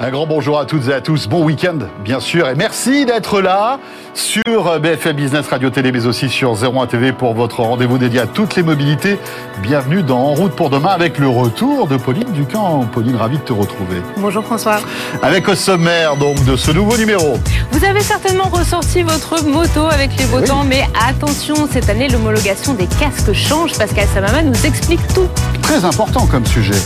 Un 0.00 0.10
grand 0.10 0.28
bonjour 0.28 0.60
à 0.60 0.64
toutes 0.64 0.86
et 0.86 0.92
à 0.92 1.00
tous. 1.00 1.26
Bon 1.26 1.42
week-end, 1.42 1.78
bien 2.04 2.20
sûr. 2.20 2.48
Et 2.48 2.54
merci 2.54 3.04
d'être 3.04 3.40
là 3.40 3.80
sur 4.14 4.78
BFM 4.78 5.16
Business 5.16 5.48
Radio 5.48 5.70
Télé, 5.70 5.90
mais 5.90 6.06
aussi 6.06 6.28
sur 6.28 6.52
01 6.52 6.86
TV 6.86 7.10
pour 7.10 7.34
votre 7.34 7.62
rendez-vous 7.62 7.98
dédié 7.98 8.20
à 8.20 8.28
toutes 8.28 8.54
les 8.54 8.62
mobilités. 8.62 9.18
Bienvenue 9.60 10.04
dans 10.04 10.20
En 10.20 10.34
route 10.34 10.52
pour 10.52 10.70
demain 10.70 10.90
avec 10.90 11.18
le 11.18 11.26
retour 11.28 11.88
de 11.88 11.96
Pauline 11.96 12.30
Ducamp. 12.30 12.86
Pauline, 12.92 13.16
ravie 13.16 13.38
de 13.38 13.42
te 13.42 13.52
retrouver. 13.52 13.96
Bonjour 14.18 14.44
François. 14.44 14.78
Avec 15.20 15.48
au 15.48 15.56
sommaire 15.56 16.14
donc 16.14 16.44
de 16.44 16.54
ce 16.54 16.70
nouveau 16.70 16.96
numéro. 16.96 17.36
Vous 17.72 17.84
avez 17.84 18.02
certainement 18.02 18.50
ressorti 18.52 19.02
votre 19.02 19.44
moto 19.44 19.86
avec 19.90 20.16
les 20.16 20.26
beaux 20.26 20.42
temps, 20.42 20.62
mais 20.62 20.84
attention, 21.08 21.68
cette 21.68 21.88
année, 21.88 22.08
l'homologation 22.08 22.74
des 22.74 22.86
casques 22.86 23.32
change. 23.32 23.76
Pascal 23.76 24.06
Samama 24.14 24.42
nous 24.42 24.64
explique 24.64 25.04
tout. 25.12 25.26
Très 25.60 25.84
important 25.84 26.24
comme 26.26 26.46
sujet. 26.46 26.78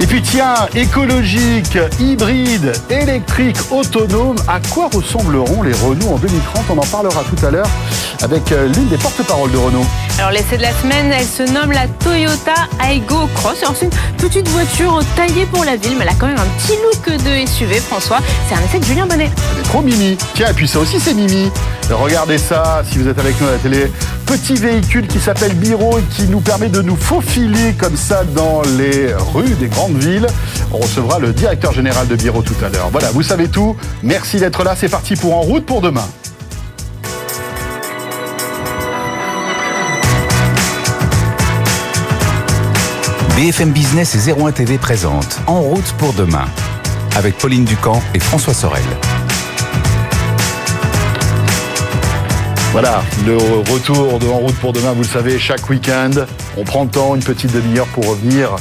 Et 0.00 0.06
puis 0.06 0.22
tiens, 0.22 0.54
écologique, 0.74 1.78
hybride, 2.00 2.72
électrique, 2.90 3.56
autonome, 3.70 4.36
à 4.48 4.60
quoi 4.72 4.88
ressembleront 4.92 5.62
les 5.62 5.72
Renault 5.72 6.14
en 6.14 6.18
2030 6.18 6.64
On 6.70 6.78
en 6.78 6.86
parlera 6.86 7.22
tout 7.24 7.46
à 7.46 7.50
l'heure 7.50 7.68
avec 8.22 8.52
euh, 8.52 8.66
l'une 8.68 8.88
des 8.88 8.96
porte-paroles 8.96 9.50
de 9.52 9.56
Renault. 9.56 9.84
Alors 10.18 10.30
l'essai 10.30 10.56
de 10.56 10.62
la 10.62 10.72
semaine, 10.72 11.12
elle 11.12 11.24
se 11.24 11.42
nomme 11.52 11.72
la 11.72 11.86
Toyota 11.86 12.54
Aygo 12.82 13.28
Cross. 13.34 13.64
c'est 13.78 13.86
une 13.86 13.90
petite 14.16 14.48
voiture 14.48 15.00
taillée 15.16 15.46
pour 15.46 15.64
la 15.64 15.76
ville, 15.76 15.94
mais 15.96 16.04
elle 16.04 16.10
a 16.10 16.14
quand 16.14 16.26
même 16.26 16.38
un 16.38 16.58
petit 16.58 16.76
look 16.82 17.16
de 17.22 17.46
SUV, 17.46 17.80
François. 17.80 18.18
C'est 18.48 18.54
un 18.54 18.64
essai 18.64 18.78
de 18.78 18.84
Julien 18.84 19.06
Bonnet. 19.06 19.30
Elle 19.54 19.60
est 19.60 19.64
trop 19.64 19.82
mimi. 19.82 20.16
Tiens, 20.34 20.50
et 20.50 20.54
puis 20.54 20.68
ça 20.68 20.80
aussi 20.80 20.98
c'est 21.00 21.14
mimi. 21.14 21.50
Regardez 21.90 22.38
ça, 22.38 22.82
si 22.90 22.98
vous 22.98 23.08
êtes 23.08 23.18
avec 23.18 23.40
nous 23.40 23.46
à 23.46 23.52
la 23.52 23.58
télé. 23.58 23.92
Petit 24.26 24.54
véhicule 24.54 25.06
qui 25.06 25.20
s'appelle 25.20 25.54
Biro 25.54 25.98
et 25.98 26.02
qui 26.02 26.24
nous 26.24 26.40
permet 26.40 26.68
de 26.68 26.82
nous 26.82 26.96
faufiler 26.96 27.74
comme 27.78 27.96
ça 27.96 28.24
dans 28.24 28.62
les 28.78 29.14
rues 29.32 29.54
des 29.60 29.68
grandes 29.68 29.96
villes. 29.98 30.26
On 30.72 30.78
recevra 30.78 31.18
le 31.18 31.32
directeur 31.32 31.72
général 31.72 32.08
de 32.08 32.16
Biro 32.16 32.42
tout 32.42 32.56
à 32.64 32.68
l'heure. 32.68 32.88
Voilà, 32.90 33.10
vous 33.10 33.22
savez 33.22 33.48
tout. 33.48 33.76
Merci 34.02 34.38
d'être 34.38 34.64
là. 34.64 34.74
C'est 34.76 34.88
parti 34.88 35.14
pour 35.14 35.36
En 35.36 35.42
route 35.42 35.66
pour 35.66 35.80
demain. 35.80 36.06
BFM 43.36 43.72
Business 43.72 44.14
et 44.14 44.32
01 44.32 44.52
TV 44.52 44.78
présente 44.78 45.40
En 45.46 45.60
route 45.60 45.92
pour 45.98 46.12
demain 46.12 46.46
avec 47.16 47.36
Pauline 47.38 47.64
Ducamp 47.64 48.02
et 48.14 48.20
François 48.20 48.54
Sorel. 48.54 48.82
Voilà, 52.74 53.04
le 53.24 53.36
retour 53.36 54.18
de 54.18 54.26
En 54.26 54.38
route 54.38 54.56
pour 54.56 54.72
demain, 54.72 54.90
vous 54.94 55.02
le 55.02 55.08
savez, 55.08 55.38
chaque 55.38 55.70
week-end, 55.70 56.10
on 56.56 56.64
prend 56.64 56.82
le 56.82 56.90
temps, 56.90 57.14
une 57.14 57.22
petite 57.22 57.52
demi-heure 57.52 57.86
pour 57.86 58.04
revenir 58.04 58.56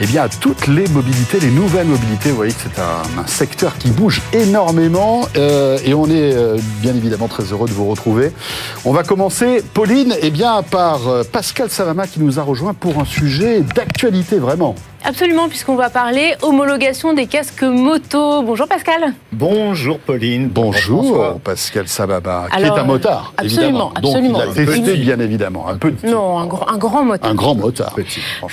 eh 0.00 0.06
bien, 0.06 0.22
à 0.22 0.28
toutes 0.28 0.68
les 0.68 0.86
mobilités, 0.86 1.40
les 1.40 1.50
nouvelles 1.50 1.88
mobilités. 1.88 2.30
Vous 2.30 2.36
voyez 2.36 2.52
que 2.52 2.60
c'est 2.62 2.80
un, 2.80 3.26
secteur 3.26 3.76
qui 3.76 3.90
bouge 3.90 4.22
énormément 4.32 5.26
euh, 5.36 5.80
et 5.84 5.94
on 5.94 6.06
est 6.06 6.32
euh, 6.32 6.58
bien 6.80 6.94
évidemment 6.94 7.26
très 7.26 7.42
heureux 7.42 7.66
de 7.66 7.72
vous 7.72 7.88
retrouver. 7.88 8.30
On 8.84 8.92
va 8.92 9.02
commencer, 9.02 9.64
Pauline, 9.74 10.14
eh 10.22 10.30
bien, 10.30 10.62
par 10.62 11.08
euh, 11.08 11.24
Pascal 11.24 11.68
Savama 11.68 12.06
qui 12.06 12.20
nous 12.20 12.38
a 12.38 12.44
rejoint 12.44 12.72
pour 12.72 13.00
un 13.00 13.04
sujet 13.04 13.62
d'actualité 13.74 14.38
vraiment. 14.38 14.76
Absolument, 15.08 15.48
puisqu'on 15.48 15.76
va 15.76 15.88
parler 15.88 16.34
homologation 16.42 17.12
des 17.12 17.28
casques 17.28 17.62
moto. 17.62 18.42
Bonjour 18.42 18.66
Pascal. 18.66 19.14
Bonjour 19.30 20.00
Pauline. 20.00 20.48
Bonjour 20.48 21.38
Pascal 21.44 21.86
Sababa, 21.86 22.48
qui 22.52 22.64
est 22.64 22.68
un 22.68 22.82
motard, 22.82 23.32
absolument, 23.36 23.92
évidemment. 23.92 23.92
Absolument, 23.94 24.38
Donc 24.38 24.46
il 24.56 24.60
a 24.60 24.66
testé, 24.66 24.96
bien 24.96 25.20
évidemment. 25.20 25.68
Un 25.68 25.76
petit. 25.76 26.06
Non, 26.06 26.38
un, 26.40 26.46
grand 26.76 27.04
motard. 27.04 27.30
Un 27.30 27.34
grand 27.36 27.54
motard. 27.54 27.94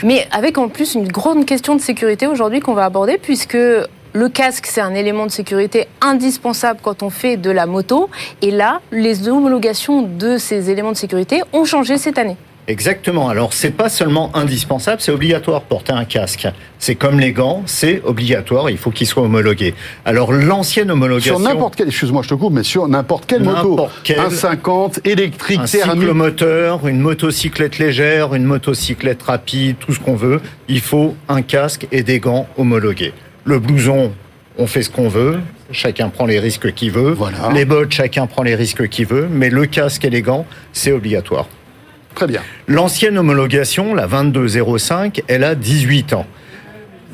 Mais 0.04 0.28
avec 0.32 0.60
en 0.60 0.70
plus 0.70 0.94
une 0.94 1.08
grande 1.08 1.48
question 1.48 1.76
de 1.76 1.82
sécurité 1.82 2.28
aujourd'hui 2.28 2.60
qu'on 2.60 2.76
va 2.76 2.86
aborder, 2.86 3.18
puisque 3.18 3.56
le 3.56 4.30
casque, 4.30 4.68
c'est 4.68 4.82
un 4.82 4.94
élément 4.94 5.26
de 5.26 5.32
sécurité 5.32 5.88
indispensable 6.02 6.82
quand 6.84 7.02
on 7.02 7.10
fait 7.10 7.36
de 7.36 7.50
la 7.50 7.66
moto. 7.66 8.12
Et 8.44 8.52
là, 8.52 8.80
les 8.92 9.28
homologations 9.28 10.04
de 10.04 10.38
ces 10.38 10.70
éléments 10.70 10.92
de 10.92 10.98
sécurité 10.98 11.42
ont 11.52 11.66
changé 11.66 11.98
cette 11.98 12.20
année. 12.20 12.38
Exactement. 12.68 13.30
Alors, 13.30 13.54
c'est 13.54 13.72
pas 13.72 13.90
seulement 13.90 14.36
indispensable, 14.36 15.02
c'est 15.02 15.12
obligatoire 15.12 15.62
de 15.62 15.66
porter 15.66 15.92
un 15.92 16.06
casque. 16.06 16.48
C'est 16.80 16.96
comme 16.96 17.20
les 17.20 17.32
gants, 17.32 17.64
c'est 17.66 18.02
obligatoire, 18.04 18.70
il 18.70 18.78
faut 18.78 18.92
qu'ils 18.92 19.08
soient 19.08 19.24
homologués. 19.24 19.74
Alors, 20.06 20.32
l'ancienne 20.32 20.90
homologation. 20.90 21.38
Sur 21.38 21.48
n'importe 21.48 21.76
quel, 21.76 21.88
excuse-moi, 21.88 22.22
je 22.24 22.30
te 22.30 22.34
coupe, 22.36 22.54
mais 22.54 22.64
sur 22.64 22.88
n'importe 22.88 23.26
quelle 23.26 23.44
moto. 23.44 23.88
Quel, 24.04 24.20
un 24.20 24.30
50, 24.30 25.06
électrique, 25.06 25.60
un 25.60 25.68
cyclomoteur, 25.68 26.88
une 26.88 27.00
motocyclette 27.00 27.80
légère, 27.80 28.34
une 28.34 28.46
motocyclette 28.46 29.24
rapide, 29.24 29.78
tout 29.80 29.94
ce 29.94 30.00
qu'on 30.00 30.16
veut, 30.16 30.42
il 30.70 30.80
faut 30.80 31.16
un 31.28 31.42
casque 31.42 31.88
et 31.92 32.04
des 32.04 32.20
gants 32.20 32.48
homologués. 32.58 33.14
Le 33.44 33.60
blouson, 33.60 34.14
on 34.58 34.68
fait 34.68 34.84
ce 34.84 34.90
qu'on 34.90 35.10
veut, 35.10 35.40
chacun 35.72 36.10
prend 36.10 36.26
les 36.26 36.40
risques 36.40 36.74
qu'il 36.74 36.92
veut. 36.92 37.12
Voilà. 37.12 37.52
Les 37.54 37.66
bottes, 37.66 37.92
chacun 37.92 38.26
prend 38.28 38.44
les 38.44 38.56
risques 38.56 38.88
qu'il 38.88 39.06
veut, 39.06 39.28
mais 39.30 39.50
le 39.50 39.66
casque 39.66 40.06
et 40.06 40.10
les 40.10 40.22
gants, 40.22 40.46
c'est 40.72 40.92
obligatoire. 40.92 41.48
Très 42.16 42.28
bien. 42.28 42.42
L'ancienne 42.68 43.18
homologation, 43.18 43.96
la 43.96 44.08
2205, 44.08 45.24
elle 45.28 45.44
a 45.44 45.56
18 45.56 46.14
ans. 46.14 46.28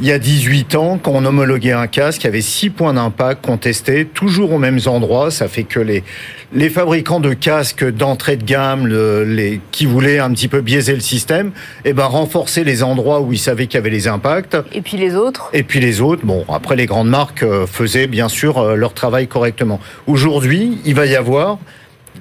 Il 0.01 0.07
y 0.07 0.13
a 0.13 0.19
18 0.19 0.75
ans, 0.75 0.97
quand 0.97 1.11
on 1.11 1.25
homologuait 1.25 1.73
un 1.73 1.87
casque, 1.87 2.23
il 2.23 2.27
y 2.27 2.29
avait 2.29 2.39
6 2.39 2.69
points 2.69 2.93
d'impact 2.93 3.45
contestés, 3.45 4.05
toujours 4.05 4.53
aux 4.53 4.57
mêmes 4.57 4.79
endroits. 4.85 5.29
Ça 5.29 5.49
fait 5.49 5.63
que 5.63 5.81
les, 5.81 6.05
les 6.53 6.69
fabricants 6.69 7.19
de 7.19 7.33
casques 7.33 7.83
d'entrée 7.83 8.37
de 8.37 8.45
gamme, 8.45 8.87
les, 8.87 9.59
qui 9.71 9.85
voulaient 9.85 10.19
un 10.19 10.31
petit 10.31 10.47
peu 10.47 10.61
biaiser 10.61 10.93
le 10.93 11.01
système, 11.01 11.51
eh 11.83 11.91
ben, 11.91 12.05
renforcer 12.05 12.63
les 12.63 12.81
endroits 12.81 13.19
où 13.19 13.33
ils 13.33 13.39
savaient 13.39 13.67
qu'il 13.67 13.75
y 13.75 13.77
avait 13.79 13.89
les 13.89 14.07
impacts. 14.07 14.55
Et 14.71 14.81
puis 14.81 14.95
les 14.95 15.15
autres? 15.15 15.49
Et 15.51 15.63
puis 15.63 15.81
les 15.81 15.99
autres. 15.99 16.25
Bon, 16.25 16.45
après, 16.47 16.77
les 16.77 16.85
grandes 16.85 17.09
marques 17.09 17.43
euh, 17.43 17.67
faisaient 17.67 18.07
bien 18.07 18.29
sûr 18.29 18.57
euh, 18.57 18.75
leur 18.75 18.93
travail 18.93 19.27
correctement. 19.27 19.81
Aujourd'hui, 20.07 20.77
il 20.85 20.95
va 20.95 21.07
y 21.07 21.17
avoir 21.17 21.59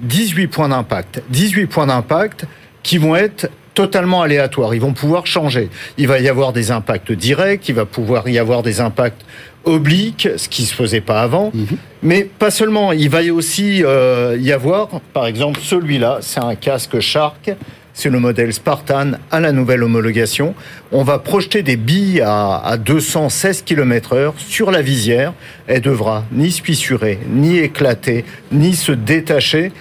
18 0.00 0.48
points 0.48 0.68
d'impact. 0.68 1.22
18 1.30 1.66
points 1.66 1.86
d'impact 1.86 2.44
qui 2.88 2.96
vont 2.96 3.14
être 3.14 3.50
totalement 3.74 4.22
aléatoires. 4.22 4.74
Ils 4.74 4.80
vont 4.80 4.94
pouvoir 4.94 5.26
changer. 5.26 5.68
Il 5.98 6.08
va 6.08 6.20
y 6.20 6.28
avoir 6.28 6.54
des 6.54 6.70
impacts 6.70 7.12
directs, 7.12 7.68
il 7.68 7.74
va 7.74 7.84
pouvoir 7.84 8.26
y 8.30 8.38
avoir 8.38 8.62
des 8.62 8.80
impacts 8.80 9.26
obliques, 9.64 10.26
ce 10.38 10.48
qui 10.48 10.62
se 10.62 10.74
faisait 10.74 11.02
pas 11.02 11.20
avant. 11.20 11.50
Mhm. 11.52 11.66
Mais 12.02 12.24
pas 12.24 12.50
seulement. 12.50 12.92
Il 12.92 13.10
va 13.10 13.20
y 13.20 13.30
aussi 13.30 13.84
euh, 13.84 14.38
y 14.40 14.52
avoir, 14.52 14.88
par 15.12 15.26
exemple, 15.26 15.60
celui-là, 15.62 16.20
c'est 16.22 16.40
un 16.40 16.54
casque 16.54 16.98
Shark. 17.00 17.50
C'est 17.92 18.08
le 18.08 18.20
modèle 18.20 18.54
Spartan 18.54 19.10
à 19.30 19.40
la 19.40 19.52
nouvelle 19.52 19.82
homologation. 19.82 20.54
On 20.90 21.02
va 21.02 21.18
projeter 21.18 21.62
des 21.62 21.76
billes 21.76 22.22
à, 22.22 22.56
à 22.64 22.78
216 22.78 23.62
km 23.62 24.14
heure 24.14 24.34
sur 24.38 24.70
la 24.70 24.80
visière. 24.80 25.34
Elle 25.66 25.82
devra 25.82 26.24
ni 26.32 26.52
se 26.52 26.62
fissurer, 26.62 27.18
ni 27.28 27.58
éclater, 27.58 28.24
ni 28.50 28.76
se 28.76 28.92
détacher. 28.92 29.72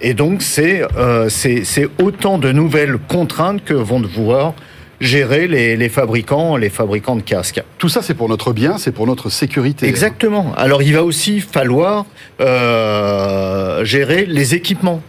Et 0.00 0.14
donc, 0.14 0.42
euh, 0.58 1.28
c'est 1.28 1.88
autant 2.02 2.38
de 2.38 2.52
nouvelles 2.52 2.98
contraintes 2.98 3.64
que 3.64 3.74
vont 3.74 4.00
devoir 4.00 4.54
gérer 5.00 5.48
les, 5.48 5.76
les, 5.76 5.88
fabricants, 5.88 6.56
les 6.56 6.70
fabricants 6.70 7.16
de 7.16 7.20
casques. 7.22 7.62
Tout 7.78 7.88
ça, 7.88 8.02
c'est 8.02 8.14
pour 8.14 8.28
notre 8.28 8.52
bien, 8.52 8.78
c'est 8.78 8.92
pour 8.92 9.06
notre 9.06 9.28
sécurité. 9.28 9.86
Exactement. 9.86 10.52
Alors, 10.56 10.82
il 10.82 10.94
va 10.94 11.04
aussi 11.04 11.40
falloir 11.40 12.06
euh, 12.40 13.84
gérer 13.84 14.24
les 14.26 14.54
équipements 14.54 15.02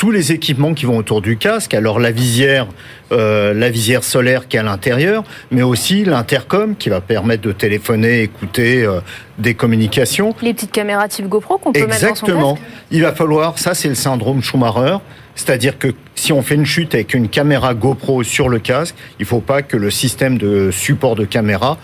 tous 0.00 0.10
les 0.10 0.32
équipements 0.32 0.72
qui 0.72 0.86
vont 0.86 0.96
autour 0.96 1.20
du 1.20 1.36
casque. 1.36 1.74
Alors 1.74 2.00
la 2.00 2.10
visière, 2.10 2.68
euh, 3.12 3.52
la 3.52 3.68
visière 3.68 4.02
solaire 4.02 4.48
qui 4.48 4.56
est 4.56 4.60
à 4.60 4.62
l'intérieur, 4.62 5.24
mais 5.50 5.60
aussi 5.60 6.06
l'intercom 6.06 6.74
qui 6.74 6.88
va 6.88 7.02
permettre 7.02 7.42
de 7.42 7.52
téléphoner, 7.52 8.22
écouter 8.22 8.82
euh, 8.82 9.00
des 9.36 9.52
communications. 9.52 10.34
Les 10.40 10.54
petites 10.54 10.72
caméras 10.72 11.06
type 11.06 11.28
GoPro 11.28 11.58
qu'on 11.58 11.72
peut 11.72 11.86
mettre 11.86 12.00
dans 12.00 12.14
son 12.14 12.24
casque. 12.24 12.62
Il 12.90 13.02
va 13.02 13.12
falloir, 13.12 13.58
ça 13.58 13.74
c'est 13.74 13.90
le 13.90 13.94
syndrome 13.94 14.42
Schumacher, 14.42 14.96
c'est-à-dire 15.34 15.78
que 15.78 15.88
si 16.14 16.32
on 16.32 16.40
fait 16.40 16.54
une 16.54 16.64
chute 16.64 16.94
avec 16.94 17.12
une 17.12 17.28
caméra 17.28 17.74
GoPro 17.74 18.22
sur 18.22 18.48
le 18.48 18.58
casque, 18.58 18.94
il 19.18 19.24
ne 19.24 19.28
faut 19.28 19.40
pas 19.40 19.60
que 19.60 19.76
le 19.76 19.90
système 19.90 20.38
de 20.38 20.70
support 20.70 21.14
de 21.14 21.26
caméra 21.26 21.76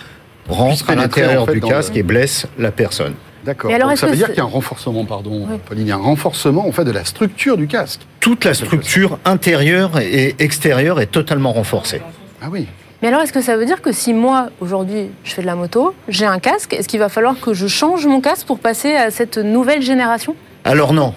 rentre 0.49 0.89
à 0.89 0.95
l'intérieur 0.95 1.47
du 1.47 1.61
casque 1.61 1.95
et 1.95 2.03
blesse 2.03 2.47
la 2.59 2.73
personne. 2.73 3.13
D'accord. 3.47 3.71
Donc 3.71 3.97
ça 3.97 4.07
veut 4.09 4.17
dire 4.17 4.27
qu'il 4.27 4.39
y 4.39 4.41
a 4.41 4.45
un 4.45 4.47
renforcement, 4.47 5.05
pardon, 5.05 5.47
Pauline, 5.67 5.87
il 5.87 5.89
y 5.89 5.93
a 5.93 5.95
un 5.95 5.99
renforcement 5.99 6.67
en 6.67 6.73
fait 6.73 6.85
de 6.85 6.91
la 6.91 7.05
structure 7.05 7.57
du 7.57 7.69
casque. 7.69 8.01
Toute 8.19 8.45
la 8.45 8.55
structure 8.55 9.19
intérieure 9.25 10.01
et 10.01 10.35
extérieure 10.41 11.01
est 11.01 11.07
totalement 11.07 11.53
renforcée. 11.53 12.03
Ah 12.43 12.49
oui. 12.51 12.67
Mais 13.03 13.09
alors, 13.09 13.21
est-ce 13.21 13.33
que 13.33 13.43
ça 13.43 13.57
veut 13.57 13.67
dire 13.67 13.83
que 13.83 13.93
si 13.93 14.15
moi, 14.15 14.49
aujourd'hui, 14.61 15.11
je 15.23 15.33
fais 15.33 15.43
de 15.43 15.47
la 15.47 15.55
moto, 15.55 15.95
j'ai 16.09 16.25
un 16.25 16.39
casque, 16.39 16.73
est-ce 16.73 16.89
qu'il 16.89 16.99
va 16.99 17.09
falloir 17.09 17.39
que 17.39 17.55
je 17.55 17.67
change 17.67 18.07
mon 18.07 18.21
casque 18.21 18.47
pour 18.47 18.59
passer 18.59 18.95
à 18.95 19.11
cette 19.11 19.39
nouvelle 19.39 19.83
génération? 19.83 20.35
Alors 20.65 20.93
non. 20.93 21.15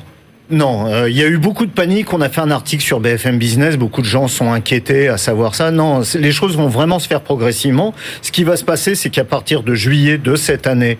Non, 0.51 0.87
euh, 0.87 1.09
il 1.09 1.15
y 1.15 1.21
a 1.21 1.27
eu 1.27 1.37
beaucoup 1.37 1.67
de 1.67 1.71
panique. 1.71 2.11
On 2.11 2.21
a 2.21 2.29
fait 2.29 2.41
un 2.41 2.49
article 2.49 2.83
sur 2.83 2.99
BFM 2.99 3.37
Business. 3.37 3.77
Beaucoup 3.77 4.01
de 4.01 4.07
gens 4.07 4.27
sont 4.27 4.51
inquiétés 4.51 5.07
à 5.07 5.17
savoir 5.17 5.53
ça. 5.53 5.69
Non, 5.69 6.01
les 6.15 6.31
choses 6.31 6.57
vont 6.57 6.67
vraiment 6.67 6.97
se 6.97 7.07
faire 7.07 7.21
progressivement. 7.21 7.93
Ce 8.23 8.31
qui 8.31 8.43
va 8.43 8.57
se 8.57 8.63
passer, 8.63 8.95
c'est 8.95 9.11
qu'à 9.11 9.25
partir 9.25 9.61
de 9.61 9.75
juillet 9.75 10.17
de 10.17 10.35
cette 10.35 10.65
année, 10.65 10.97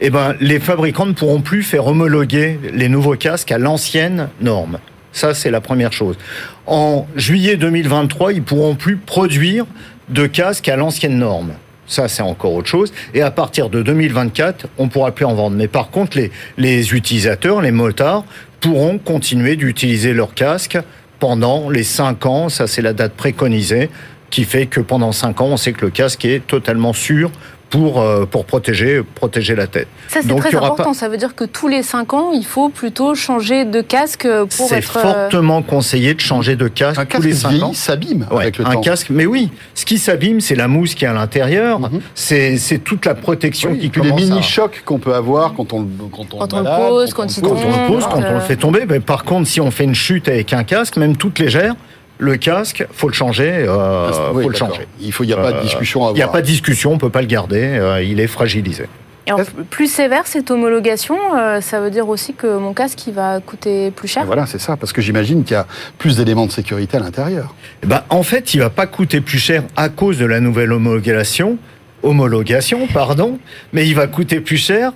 eh 0.00 0.10
ben, 0.10 0.34
les 0.40 0.60
fabricants 0.60 1.06
ne 1.06 1.12
pourront 1.12 1.40
plus 1.40 1.62
faire 1.62 1.86
homologuer 1.86 2.58
les 2.72 2.88
nouveaux 2.88 3.16
casques 3.16 3.52
à 3.52 3.58
l'ancienne 3.58 4.28
norme. 4.40 4.78
Ça, 5.12 5.32
c'est 5.32 5.50
la 5.50 5.62
première 5.62 5.92
chose. 5.92 6.18
En 6.66 7.06
juillet 7.16 7.56
2023, 7.56 8.34
ils 8.34 8.42
pourront 8.42 8.74
plus 8.74 8.96
produire 8.98 9.64
de 10.10 10.26
casques 10.26 10.68
à 10.68 10.76
l'ancienne 10.76 11.18
norme. 11.18 11.52
Ça, 11.86 12.08
c'est 12.08 12.22
encore 12.22 12.52
autre 12.52 12.68
chose. 12.68 12.92
Et 13.14 13.22
à 13.22 13.30
partir 13.30 13.70
de 13.70 13.82
2024, 13.82 14.66
on 14.76 14.88
pourra 14.88 15.12
plus 15.12 15.24
en 15.24 15.34
vendre. 15.34 15.56
Mais 15.56 15.68
par 15.68 15.90
contre, 15.90 16.18
les, 16.58 16.94
utilisateurs, 16.94 17.62
les 17.62 17.70
motards, 17.70 18.24
pourront 18.60 18.98
continuer 18.98 19.56
d'utiliser 19.56 20.12
leur 20.12 20.34
casque 20.34 20.78
pendant 21.20 21.70
les 21.70 21.84
5 21.84 22.26
ans. 22.26 22.48
Ça, 22.48 22.66
c'est 22.66 22.82
la 22.82 22.92
date 22.92 23.12
préconisée 23.12 23.88
qui 24.30 24.44
fait 24.44 24.66
que 24.66 24.80
pendant 24.80 25.12
5 25.12 25.40
ans, 25.40 25.46
on 25.46 25.56
sait 25.56 25.72
que 25.72 25.86
le 25.86 25.90
casque 25.90 26.24
est 26.24 26.46
totalement 26.46 26.92
sûr 26.92 27.30
pour, 27.70 28.00
euh, 28.00 28.26
pour 28.26 28.44
protéger, 28.44 29.02
protéger 29.14 29.54
la 29.54 29.66
tête. 29.66 29.88
Ça, 30.08 30.20
c'est 30.22 30.36
très 30.36 30.54
important. 30.56 30.92
Ça 30.94 31.08
veut 31.08 31.16
dire 31.16 31.34
que 31.34 31.44
tous 31.44 31.68
les 31.68 31.82
5 31.82 32.14
ans, 32.14 32.30
il 32.32 32.44
faut 32.44 32.68
plutôt 32.68 33.14
changer 33.14 33.64
de 33.64 33.80
casque 33.80 34.22
pour 34.22 34.72
être... 34.72 34.92
C'est 34.92 34.98
euh, 34.98 35.02
fortement 35.02 35.62
conseillé 35.62 36.14
de 36.14 36.20
changer 36.20 36.56
de 36.56 36.68
casque 36.68 37.00
un 37.00 37.06
tous 37.06 37.22
les 37.22 37.32
5 37.32 37.62
ans. 37.62 37.72
s'abîme 37.72 38.26
avec 38.30 38.58
le 38.58 38.66
un 38.66 38.74
temps. 38.74 38.80
casque, 38.80 39.08
mais 39.10 39.26
oui. 39.26 39.50
Ce 39.74 39.84
qui 39.84 39.98
s'abîme, 39.98 40.40
c'est 40.40 40.54
la 40.54 40.68
mousse 40.68 40.94
qui 40.94 41.04
est 41.04 41.08
à 41.08 41.12
l'intérieur. 41.12 41.80
Mhm. 41.80 42.00
C'est 42.14 42.84
toute 42.84 43.04
la 43.04 43.14
protection 43.14 43.74
qui 43.74 43.88
puis 43.88 44.00
commence 44.00 44.20
les 44.20 44.26
mini-chocs 44.26 44.82
qu'on 44.84 44.98
peut 44.98 45.14
avoir 45.14 45.54
quand 45.54 45.72
on, 45.72 45.86
quand 46.12 46.34
on, 46.34 46.38
quand 46.38 46.54
on 46.54 46.60
le 46.60 46.88
pose, 46.88 47.14
quand, 47.14 47.26
on, 47.38 47.40
quand 47.40 47.56
on 47.56 47.82
le 47.82 47.88
pose, 47.88 48.04
quand 48.04 48.22
on 48.22 48.34
le 48.34 48.40
fait 48.40 48.56
tomber. 48.56 48.84
Mais 48.88 49.00
par 49.00 49.24
contre, 49.24 49.48
si 49.48 49.60
on 49.60 49.70
fait 49.70 49.84
une 49.84 49.94
chute 49.94 50.28
avec 50.28 50.52
un 50.52 50.64
casque, 50.64 50.96
même 50.96 51.16
toute 51.16 51.38
légère, 51.38 51.74
le 52.18 52.36
casque, 52.36 52.86
faut 52.92 53.08
le 53.08 53.14
changer. 53.14 53.50
Euh, 53.50 54.12
faut 54.32 54.48
le 54.48 54.56
changer. 54.56 54.86
Il 55.00 55.12
faut, 55.12 55.24
il 55.24 55.28
n'y 55.28 55.32
a 55.32 55.36
pas 55.36 55.52
de 55.52 55.60
discussion 55.60 56.00
à 56.00 56.08
avoir. 56.08 56.16
Il 56.16 56.18
n'y 56.18 56.22
a 56.22 56.28
pas 56.28 56.40
de 56.40 56.46
discussion, 56.46 56.92
on 56.92 56.98
peut 56.98 57.10
pas 57.10 57.20
le 57.20 57.26
garder. 57.26 57.62
Euh, 57.62 58.02
il 58.02 58.20
est 58.20 58.26
fragilisé. 58.26 58.86
Et 59.28 59.32
en 59.32 59.38
plus 59.70 59.92
sévère 59.92 60.26
cette 60.26 60.52
homologation, 60.52 61.16
euh, 61.36 61.60
ça 61.60 61.80
veut 61.80 61.90
dire 61.90 62.08
aussi 62.08 62.32
que 62.34 62.58
mon 62.58 62.72
casque 62.72 63.08
il 63.08 63.14
va 63.14 63.40
coûter 63.40 63.90
plus 63.90 64.06
cher. 64.06 64.22
Et 64.22 64.26
voilà, 64.26 64.46
c'est 64.46 64.60
ça, 64.60 64.76
parce 64.76 64.92
que 64.92 65.02
j'imagine 65.02 65.42
qu'il 65.42 65.54
y 65.54 65.58
a 65.58 65.66
plus 65.98 66.16
d'éléments 66.16 66.46
de 66.46 66.52
sécurité 66.52 66.96
à 66.96 67.00
l'intérieur. 67.00 67.54
Eh 67.82 67.86
ben, 67.86 68.02
en 68.08 68.22
fait, 68.22 68.54
il 68.54 68.60
va 68.60 68.70
pas 68.70 68.86
coûter 68.86 69.20
plus 69.20 69.38
cher 69.38 69.64
à 69.74 69.88
cause 69.88 70.18
de 70.18 70.26
la 70.26 70.38
nouvelle 70.38 70.72
homologation, 70.72 71.58
homologation, 72.04 72.86
pardon, 72.86 73.40
mais 73.72 73.88
il 73.88 73.96
va 73.96 74.06
coûter 74.06 74.40
plus 74.40 74.58
cher 74.58 74.92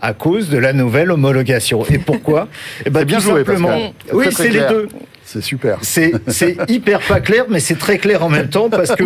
à 0.00 0.14
cause 0.14 0.48
de 0.48 0.56
la 0.56 0.72
nouvelle 0.72 1.10
homologation. 1.10 1.84
Et 1.90 1.98
pourquoi? 1.98 2.48
Eh 2.86 2.90
ben, 2.90 3.04
bien 3.04 3.18
joué, 3.18 3.44
simplement. 3.44 3.92
Oui, 4.12 4.26
c'est 4.30 4.48
les 4.48 4.60
deux. 4.60 4.88
C'est 5.26 5.42
super. 5.42 5.78
C'est 5.82 6.12
hyper 6.68 7.00
pas 7.00 7.20
clair, 7.20 7.46
mais 7.50 7.58
c'est 7.58 7.74
très 7.74 7.98
clair 7.98 8.22
en 8.22 8.28
même 8.28 8.48
temps 8.48 8.70
parce 8.70 8.94
que 8.94 9.04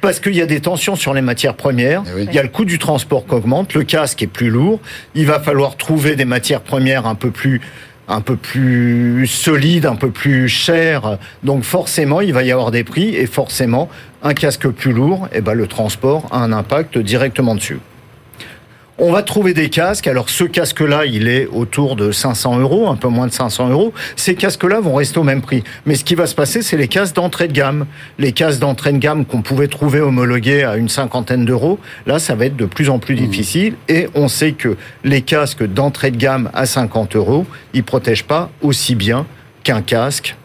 parce 0.00 0.18
qu'il 0.18 0.34
y 0.34 0.42
a 0.42 0.46
des 0.46 0.60
tensions 0.60 0.96
sur 0.96 1.14
les 1.14 1.22
matières 1.22 1.54
premières. 1.54 2.02
Eh 2.18 2.22
il 2.24 2.34
y 2.34 2.38
a 2.38 2.42
le 2.42 2.48
coût 2.48 2.64
du 2.64 2.78
transport 2.78 3.24
qui 3.24 3.34
augmente. 3.34 3.72
Le 3.72 3.84
casque 3.84 4.20
est 4.22 4.26
plus 4.26 4.50
lourd. 4.50 4.80
Il 5.14 5.26
va 5.26 5.38
falloir 5.38 5.76
trouver 5.76 6.16
des 6.16 6.24
matières 6.24 6.60
premières 6.60 7.06
un 7.06 7.14
peu 7.14 7.30
plus 7.30 7.60
un 8.08 8.20
peu 8.20 8.36
plus 8.36 9.26
solides, 9.26 9.86
un 9.86 9.94
peu 9.94 10.10
plus 10.10 10.48
chères. 10.48 11.18
Donc 11.42 11.62
forcément, 11.62 12.20
il 12.20 12.34
va 12.34 12.42
y 12.42 12.50
avoir 12.50 12.70
des 12.70 12.84
prix 12.84 13.14
et 13.14 13.26
forcément, 13.26 13.88
un 14.22 14.34
casque 14.34 14.68
plus 14.68 14.92
lourd, 14.92 15.28
et 15.32 15.38
eh 15.38 15.40
ben 15.40 15.54
le 15.54 15.66
transport 15.66 16.26
a 16.30 16.38
un 16.38 16.52
impact 16.52 16.98
directement 16.98 17.54
dessus. 17.54 17.78
On 18.98 19.10
va 19.10 19.22
trouver 19.22 19.54
des 19.54 19.70
casques. 19.70 20.06
Alors 20.06 20.30
ce 20.30 20.44
casque-là, 20.44 21.04
il 21.04 21.26
est 21.26 21.46
autour 21.46 21.96
de 21.96 22.12
500 22.12 22.60
euros, 22.60 22.88
un 22.88 22.94
peu 22.94 23.08
moins 23.08 23.26
de 23.26 23.32
500 23.32 23.70
euros. 23.70 23.92
Ces 24.14 24.36
casques-là 24.36 24.80
vont 24.80 24.94
rester 24.94 25.18
au 25.18 25.24
même 25.24 25.42
prix. 25.42 25.64
Mais 25.84 25.96
ce 25.96 26.04
qui 26.04 26.14
va 26.14 26.26
se 26.26 26.34
passer, 26.34 26.62
c'est 26.62 26.76
les 26.76 26.86
casques 26.86 27.16
d'entrée 27.16 27.48
de 27.48 27.52
gamme. 27.52 27.86
Les 28.18 28.32
casques 28.32 28.60
d'entrée 28.60 28.92
de 28.92 28.98
gamme 28.98 29.24
qu'on 29.24 29.42
pouvait 29.42 29.66
trouver 29.66 30.00
homologués 30.00 30.62
à 30.62 30.76
une 30.76 30.88
cinquantaine 30.88 31.44
d'euros, 31.44 31.80
là, 32.06 32.20
ça 32.20 32.36
va 32.36 32.46
être 32.46 32.56
de 32.56 32.66
plus 32.66 32.88
en 32.88 33.00
plus 33.00 33.14
mmh. 33.14 33.26
difficile. 33.26 33.74
Et 33.88 34.08
on 34.14 34.28
sait 34.28 34.52
que 34.52 34.76
les 35.02 35.22
casques 35.22 35.64
d'entrée 35.64 36.12
de 36.12 36.16
gamme 36.16 36.50
à 36.54 36.64
50 36.64 37.16
euros, 37.16 37.46
ils 37.72 37.82
protègent 37.82 38.24
pas 38.24 38.50
aussi 38.62 38.94
bien 38.94 39.26
qu'un 39.64 39.82
casque 39.82 40.36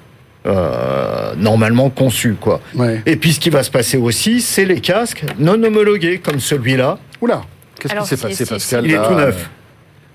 euh, 0.48 1.34
normalement 1.38 1.90
conçu, 1.90 2.34
quoi. 2.34 2.62
Et 3.06 3.16
puis 3.18 3.34
ce 3.34 3.40
qui 3.40 3.50
va 3.50 3.62
se 3.62 3.70
passer 3.70 3.98
aussi, 3.98 4.42
c'est 4.42 4.66
les 4.66 4.80
casques 4.80 5.24
non 5.38 5.62
homologués 5.62 6.20
comme 6.20 6.40
celui-là. 6.40 6.98
Oula. 7.22 7.44
Qu'est-ce 7.80 7.96
qui 7.96 8.06
s'est 8.06 8.18
passé, 8.18 8.46
Pascal 8.46 8.86
Il 8.86 8.94
est 8.94 9.04
tout 9.04 9.14
neuf. 9.14 9.50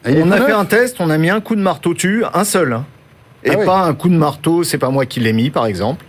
on 0.07 0.31
a 0.31 0.41
fait 0.41 0.53
un 0.53 0.65
test, 0.65 0.97
on 1.01 1.11
a 1.11 1.19
mis 1.19 1.31
un 1.31 1.41
coup 1.41 1.57
de 1.57 1.61
marteau 1.61 1.95
dessus, 1.95 2.25
un 2.33 2.45
seul. 2.45 2.73
Hein. 2.73 2.85
Et 3.45 3.51
ah 3.51 3.65
pas 3.65 3.81
un 3.81 3.95
coup 3.95 4.09
de 4.09 4.17
marteau, 4.17 4.63
c'est 4.65 4.79
pas 4.79 4.91
moi 4.91 5.05
qui 5.05 5.21
l'ai 5.21 5.33
mis, 5.33 5.51
par 5.51 5.67
exemple. 5.67 6.05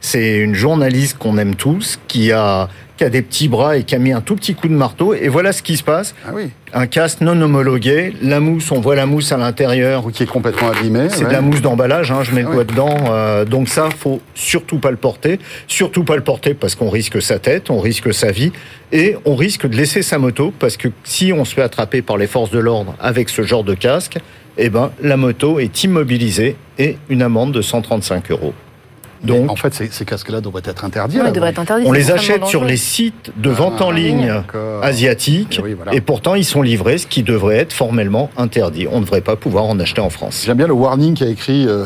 C'est 0.00 0.38
une 0.38 0.54
journaliste 0.54 1.18
qu'on 1.18 1.38
aime 1.38 1.54
tous 1.54 1.98
qui 2.08 2.32
a 2.32 2.68
qui 2.98 3.04
a 3.04 3.10
des 3.10 3.22
petits 3.22 3.48
bras 3.48 3.76
et 3.76 3.84
qui 3.84 3.94
a 3.94 3.98
mis 3.98 4.12
un 4.12 4.20
tout 4.20 4.34
petit 4.34 4.54
coup 4.54 4.68
de 4.68 4.74
marteau. 4.74 5.14
Et 5.14 5.28
voilà 5.28 5.52
ce 5.52 5.62
qui 5.62 5.76
se 5.76 5.84
passe. 5.84 6.14
Ah 6.26 6.30
oui. 6.34 6.50
Un 6.74 6.86
casque 6.86 7.20
non 7.20 7.40
homologué. 7.40 8.12
La 8.20 8.40
mousse, 8.40 8.70
on 8.72 8.80
voit 8.80 8.96
la 8.96 9.06
mousse 9.06 9.30
à 9.32 9.36
l'intérieur. 9.36 10.04
Qui 10.12 10.24
est 10.24 10.26
complètement 10.26 10.68
abîmée. 10.68 11.08
C'est 11.08 11.24
de 11.24 11.30
la 11.30 11.40
mousse 11.40 11.62
d'emballage, 11.62 12.10
hein, 12.10 12.22
je 12.24 12.34
mets 12.34 12.42
le 12.42 12.50
doigt 12.50 12.64
dedans. 12.64 12.96
Euh, 13.10 13.44
donc 13.44 13.68
ça, 13.68 13.88
faut 13.96 14.20
surtout 14.34 14.78
pas 14.78 14.90
le 14.90 14.96
porter. 14.96 15.38
Surtout 15.68 16.02
pas 16.02 16.16
le 16.16 16.24
porter 16.24 16.54
parce 16.54 16.74
qu'on 16.74 16.90
risque 16.90 17.22
sa 17.22 17.38
tête, 17.38 17.70
on 17.70 17.78
risque 17.78 18.12
sa 18.12 18.32
vie. 18.32 18.52
Et 18.90 19.16
on 19.24 19.36
risque 19.36 19.66
de 19.68 19.76
laisser 19.76 20.02
sa 20.02 20.18
moto 20.18 20.52
parce 20.58 20.76
que 20.76 20.88
si 21.04 21.32
on 21.32 21.44
se 21.44 21.54
fait 21.54 21.62
attraper 21.62 22.02
par 22.02 22.16
les 22.16 22.26
forces 22.26 22.50
de 22.50 22.58
l'ordre 22.58 22.96
avec 22.98 23.28
ce 23.28 23.42
genre 23.42 23.64
de 23.64 23.74
casque, 23.74 24.18
eh 24.56 24.70
ben, 24.70 24.90
la 25.00 25.16
moto 25.16 25.60
est 25.60 25.84
immobilisée 25.84 26.56
et 26.78 26.98
une 27.08 27.22
amende 27.22 27.52
de 27.52 27.62
135 27.62 28.32
euros. 28.32 28.54
Donc, 29.22 29.50
en 29.50 29.56
fait, 29.56 29.74
ces, 29.74 30.04
casques-là 30.04 30.40
devraient 30.40 30.62
être 30.64 30.84
interdits. 30.84 31.18
on 31.84 31.92
les 31.92 32.10
achète 32.10 32.46
sur 32.46 32.64
les 32.64 32.76
sites 32.76 33.32
de 33.36 33.50
vente 33.50 33.80
en 33.80 33.90
ah, 33.90 33.94
ligne 33.94 34.32
asiatiques 34.82 35.60
et, 35.92 36.00
pourtant 36.00 36.34
ils 36.34 36.44
sont 36.44 36.62
livrés, 36.62 36.98
ce 36.98 37.06
qui 37.06 37.22
devrait 37.22 37.58
être 37.58 37.72
formellement 37.72 38.30
interdit. 38.36 38.86
On 38.90 39.00
ne 39.00 39.04
devrait 39.04 39.20
pas 39.20 39.36
pouvoir 39.36 39.64
en 39.64 39.78
acheter 39.80 40.00
en 40.00 40.10
France. 40.10 40.42
J'aime 40.46 40.56
bien 40.56 40.66
le 40.66 40.72
warning 40.72 41.14
qui 41.14 41.24
a 41.24 41.28
écrit 41.28 41.66
euh, 41.66 41.84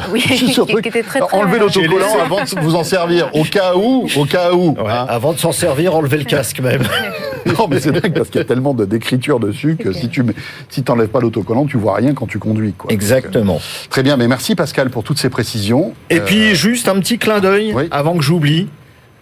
sur 0.53 0.67
truc. 0.67 0.89
Enlevez 1.33 1.59
l'autocollant 1.59 2.19
avant 2.23 2.45
de 2.45 2.61
vous 2.61 2.75
en 2.75 2.85
servir, 2.85 3.31
au 3.35 3.45
cas 3.45 3.75
où, 3.77 4.07
au 4.17 4.25
cas 4.25 4.53
où. 4.53 4.77
Hein. 4.79 5.07
Avant 5.09 5.33
de 5.33 5.39
s'en 5.39 5.53
servir, 5.53 5.95
enlevez 5.95 6.19
le 6.19 6.25
casque 6.25 6.61
même. 6.61 6.83
non, 7.59 7.69
mais 7.69 7.81
c'est 7.81 7.93
dingue 7.93 8.13
parce 8.13 8.29
qu'il 8.29 8.41
y 8.41 8.43
a 8.43 8.47
tellement 8.47 8.75
d'écriture 8.75 9.41
dessus 9.41 9.77
que 9.77 9.93
si 9.93 10.09
tu 10.09 10.25
si 10.69 10.83
t'enlèves 10.83 11.09
pas 11.09 11.21
l'autocollant, 11.21 11.67
tu 11.67 11.77
vois 11.77 11.97
rien 11.97 12.15
quand 12.15 12.27
tu 12.27 12.39
conduis. 12.39 12.75
Quoi. 12.77 12.93
Exactement. 12.93 13.61
très 13.91 14.03
bien, 14.03 14.17
mais 14.17 14.29
merci 14.29 14.55
Pascal 14.55 14.91
pour 14.91 15.05
toutes 15.05 15.19
ces 15.19 15.31
précisions. 15.31 15.95
Et 16.11 16.21
puis 16.21 16.51
euh, 16.51 16.55
juste 16.55 16.89
un 16.89 16.99
petit 17.01 17.19
clin 17.23 17.41
d'œil, 17.41 17.75
avant 17.91 18.17
que 18.17 18.23
j'oublie, 18.23 18.69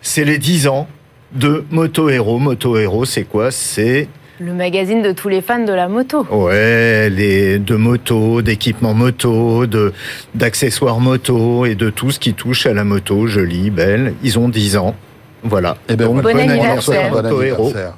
c'est 0.01 0.25
les 0.25 0.39
10 0.39 0.69
ans 0.69 0.89
de 1.33 1.65
Moto 1.71 2.09
Hero. 2.09 2.39
Moto 2.39 2.77
Hero, 2.77 3.05
c'est 3.05 3.25
quoi? 3.25 3.51
C'est 3.51 4.09
le 4.41 4.55
magazine 4.55 5.03
de 5.03 5.13
tous 5.13 5.29
les 5.29 5.43
fans 5.43 5.65
de 5.65 5.73
la 5.73 5.87
moto. 5.87 6.27
Ouais, 6.31 7.11
les, 7.11 7.59
de 7.59 7.77
moto, 7.77 8.41
d'équipements 8.41 8.95
moto, 8.95 9.67
de, 9.67 9.93
d'accessoires 10.35 10.99
moto 10.99 11.67
et 11.67 11.75
de 11.75 11.91
tout 11.91 12.11
ce 12.11 12.19
qui 12.19 12.33
touche 12.33 12.65
à 12.65 12.73
la 12.73 12.85
moto, 12.85 13.27
jolie, 13.27 13.69
belle. 13.69 14.15
Ils 14.23 14.39
ont 14.39 14.49
10 14.49 14.79
ans. 14.79 14.95
Voilà. 15.43 15.77
Et 15.89 15.93
eh 15.93 15.97
ben, 15.97 16.07
bon, 16.07 16.25
anniversaire. 16.25 17.11
Bon 17.11 17.19
anniversaire. 17.19 17.95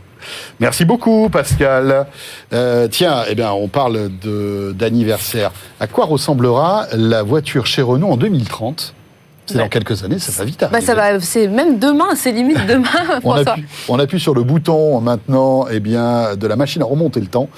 Merci 0.59 0.85
beaucoup, 0.85 1.29
Pascal. 1.29 2.07
Euh, 2.53 2.89
tiens, 2.89 3.23
eh 3.29 3.37
bien, 3.37 3.53
on 3.53 3.69
parle 3.69 4.11
d'anniversaire. 4.75 5.53
À 5.79 5.87
quoi 5.87 6.07
ressemblera 6.07 6.87
la 6.93 7.23
voiture 7.23 7.67
chez 7.67 7.83
Renault 7.83 8.11
en 8.11 8.17
2030 8.17 8.95
c'est 9.47 9.59
dans 9.59 9.69
quelques 9.69 10.05
années, 10.05 10.19
ça 10.19 10.33
va 10.33 10.45
vite 10.45 10.65
bah 10.71 10.81
ça 10.81 10.95
va, 10.95 11.19
c'est 11.21 11.49
même 11.49 11.79
demain, 11.79 12.15
c'est 12.15 12.33
limite 12.33 12.65
demain. 12.69 13.21
on, 13.25 13.33
appuie, 13.33 13.65
on, 13.89 13.99
appuie, 13.99 14.21
sur 14.21 14.35
le 14.35 14.43
bouton 14.43 15.01
maintenant, 15.01 15.67
eh 15.71 15.81
bien, 15.81 16.37
de 16.37 16.47
la 16.47 16.57
machine 16.57 16.83
à 16.83 16.85
remonter 16.85 17.21
le 17.21 17.27
temps, 17.27 17.49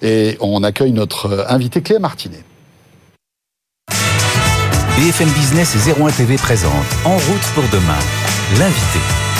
et 0.00 0.36
on 0.40 0.62
accueille 0.62 0.92
notre 0.92 1.46
invité 1.48 1.82
Cléa 1.82 1.98
Martinet. 1.98 2.44
BFM 4.98 5.28
Business 5.30 5.74
et 5.74 6.00
01 6.00 6.10
TV 6.10 6.36
présente 6.36 6.72
En 7.04 7.14
route 7.14 7.46
pour 7.54 7.64
demain, 7.72 7.98
l'invité. 8.58 9.31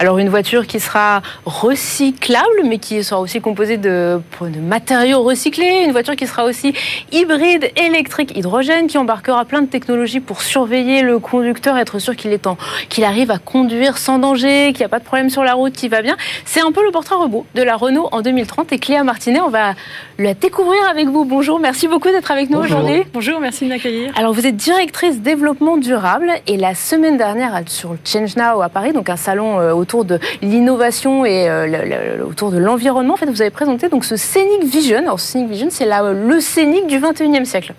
Alors 0.00 0.16
une 0.16 0.30
voiture 0.30 0.66
qui 0.66 0.80
sera 0.80 1.20
recyclable, 1.44 2.62
mais 2.64 2.78
qui 2.78 3.04
sera 3.04 3.20
aussi 3.20 3.42
composée 3.42 3.76
de, 3.76 4.18
matériaux 4.62 5.22
recyclés, 5.22 5.82
une 5.84 5.92
voiture 5.92 6.16
qui 6.16 6.26
sera 6.26 6.46
aussi 6.46 6.72
hybride, 7.12 7.70
électrique, 7.76 8.34
hydrogène, 8.34 8.86
qui 8.86 8.96
embarquera 8.96 9.44
plein 9.44 9.60
de 9.60 9.66
technologies 9.66 10.20
pour 10.20 10.40
surveiller 10.40 11.02
le 11.02 11.18
conducteur, 11.18 11.76
être 11.76 11.98
sûr 11.98 12.16
qu'il 12.16 12.32
est 12.32 12.46
en, 12.46 12.56
qu'il 12.88 13.04
arrive 13.04 13.30
à 13.30 13.36
conduire 13.36 13.98
sans 13.98 14.18
danger, 14.18 14.72
qu'il 14.72 14.78
n'y 14.78 14.86
a 14.86 14.88
pas 14.88 15.00
de 15.00 15.04
problème 15.04 15.28
sur 15.28 15.44
la 15.44 15.52
route, 15.52 15.74
qu'il 15.74 15.90
va 15.90 16.00
bien. 16.00 16.16
C'est 16.46 16.62
un 16.62 16.72
peu 16.72 16.82
le 16.82 16.92
portrait 16.92 17.16
robot 17.16 17.44
de 17.54 17.60
la 17.60 17.76
Renault 17.76 18.08
en 18.10 18.22
2030 18.22 18.72
et 18.72 18.78
Cléa 18.78 19.04
Martinet, 19.04 19.42
on 19.42 19.50
va 19.50 19.74
la 20.18 20.32
découvrir 20.32 20.80
avec 20.90 21.08
vous. 21.08 21.26
Bonjour, 21.26 21.60
merci 21.60 21.88
beaucoup 21.88 22.08
d'être 22.08 22.30
avec 22.30 22.48
nous 22.48 22.60
aujourd'hui. 22.60 23.02
Bonjour, 23.12 23.38
merci 23.38 23.64
de 23.64 23.68
m'accueillir. 23.68 24.12
Alors 24.16 24.32
vous 24.32 24.46
êtes 24.46 24.56
directrice 24.56 25.20
développement 25.20 25.76
durable 25.76 26.30
et 26.46 26.56
la 26.56 26.74
semaine 26.74 27.18
dernière 27.18 27.60
sur 27.66 27.90
le 27.90 27.98
Change 28.02 28.36
Now 28.36 28.62
à 28.62 28.70
Paris, 28.70 28.94
donc 28.94 29.10
un 29.10 29.16
salon 29.16 29.58
autour 29.76 29.89
autour 29.90 30.04
de 30.04 30.20
l'innovation 30.40 31.24
et 31.24 31.48
euh, 31.48 32.24
autour 32.24 32.52
de 32.52 32.58
l'environnement. 32.58 33.14
En 33.14 33.16
fait, 33.16 33.26
vous 33.26 33.42
avez 33.42 33.50
présenté 33.50 33.88
donc 33.88 34.04
ce 34.04 34.16
Scenic 34.16 34.62
Vision. 34.64 34.98
Alors, 34.98 35.18
Scenic 35.18 35.48
Vision, 35.48 35.68
c'est 35.68 35.86
le 35.86 36.40
Scenic 36.40 36.86
du 36.86 37.00
21e 37.00 37.44
siècle. 37.44 37.74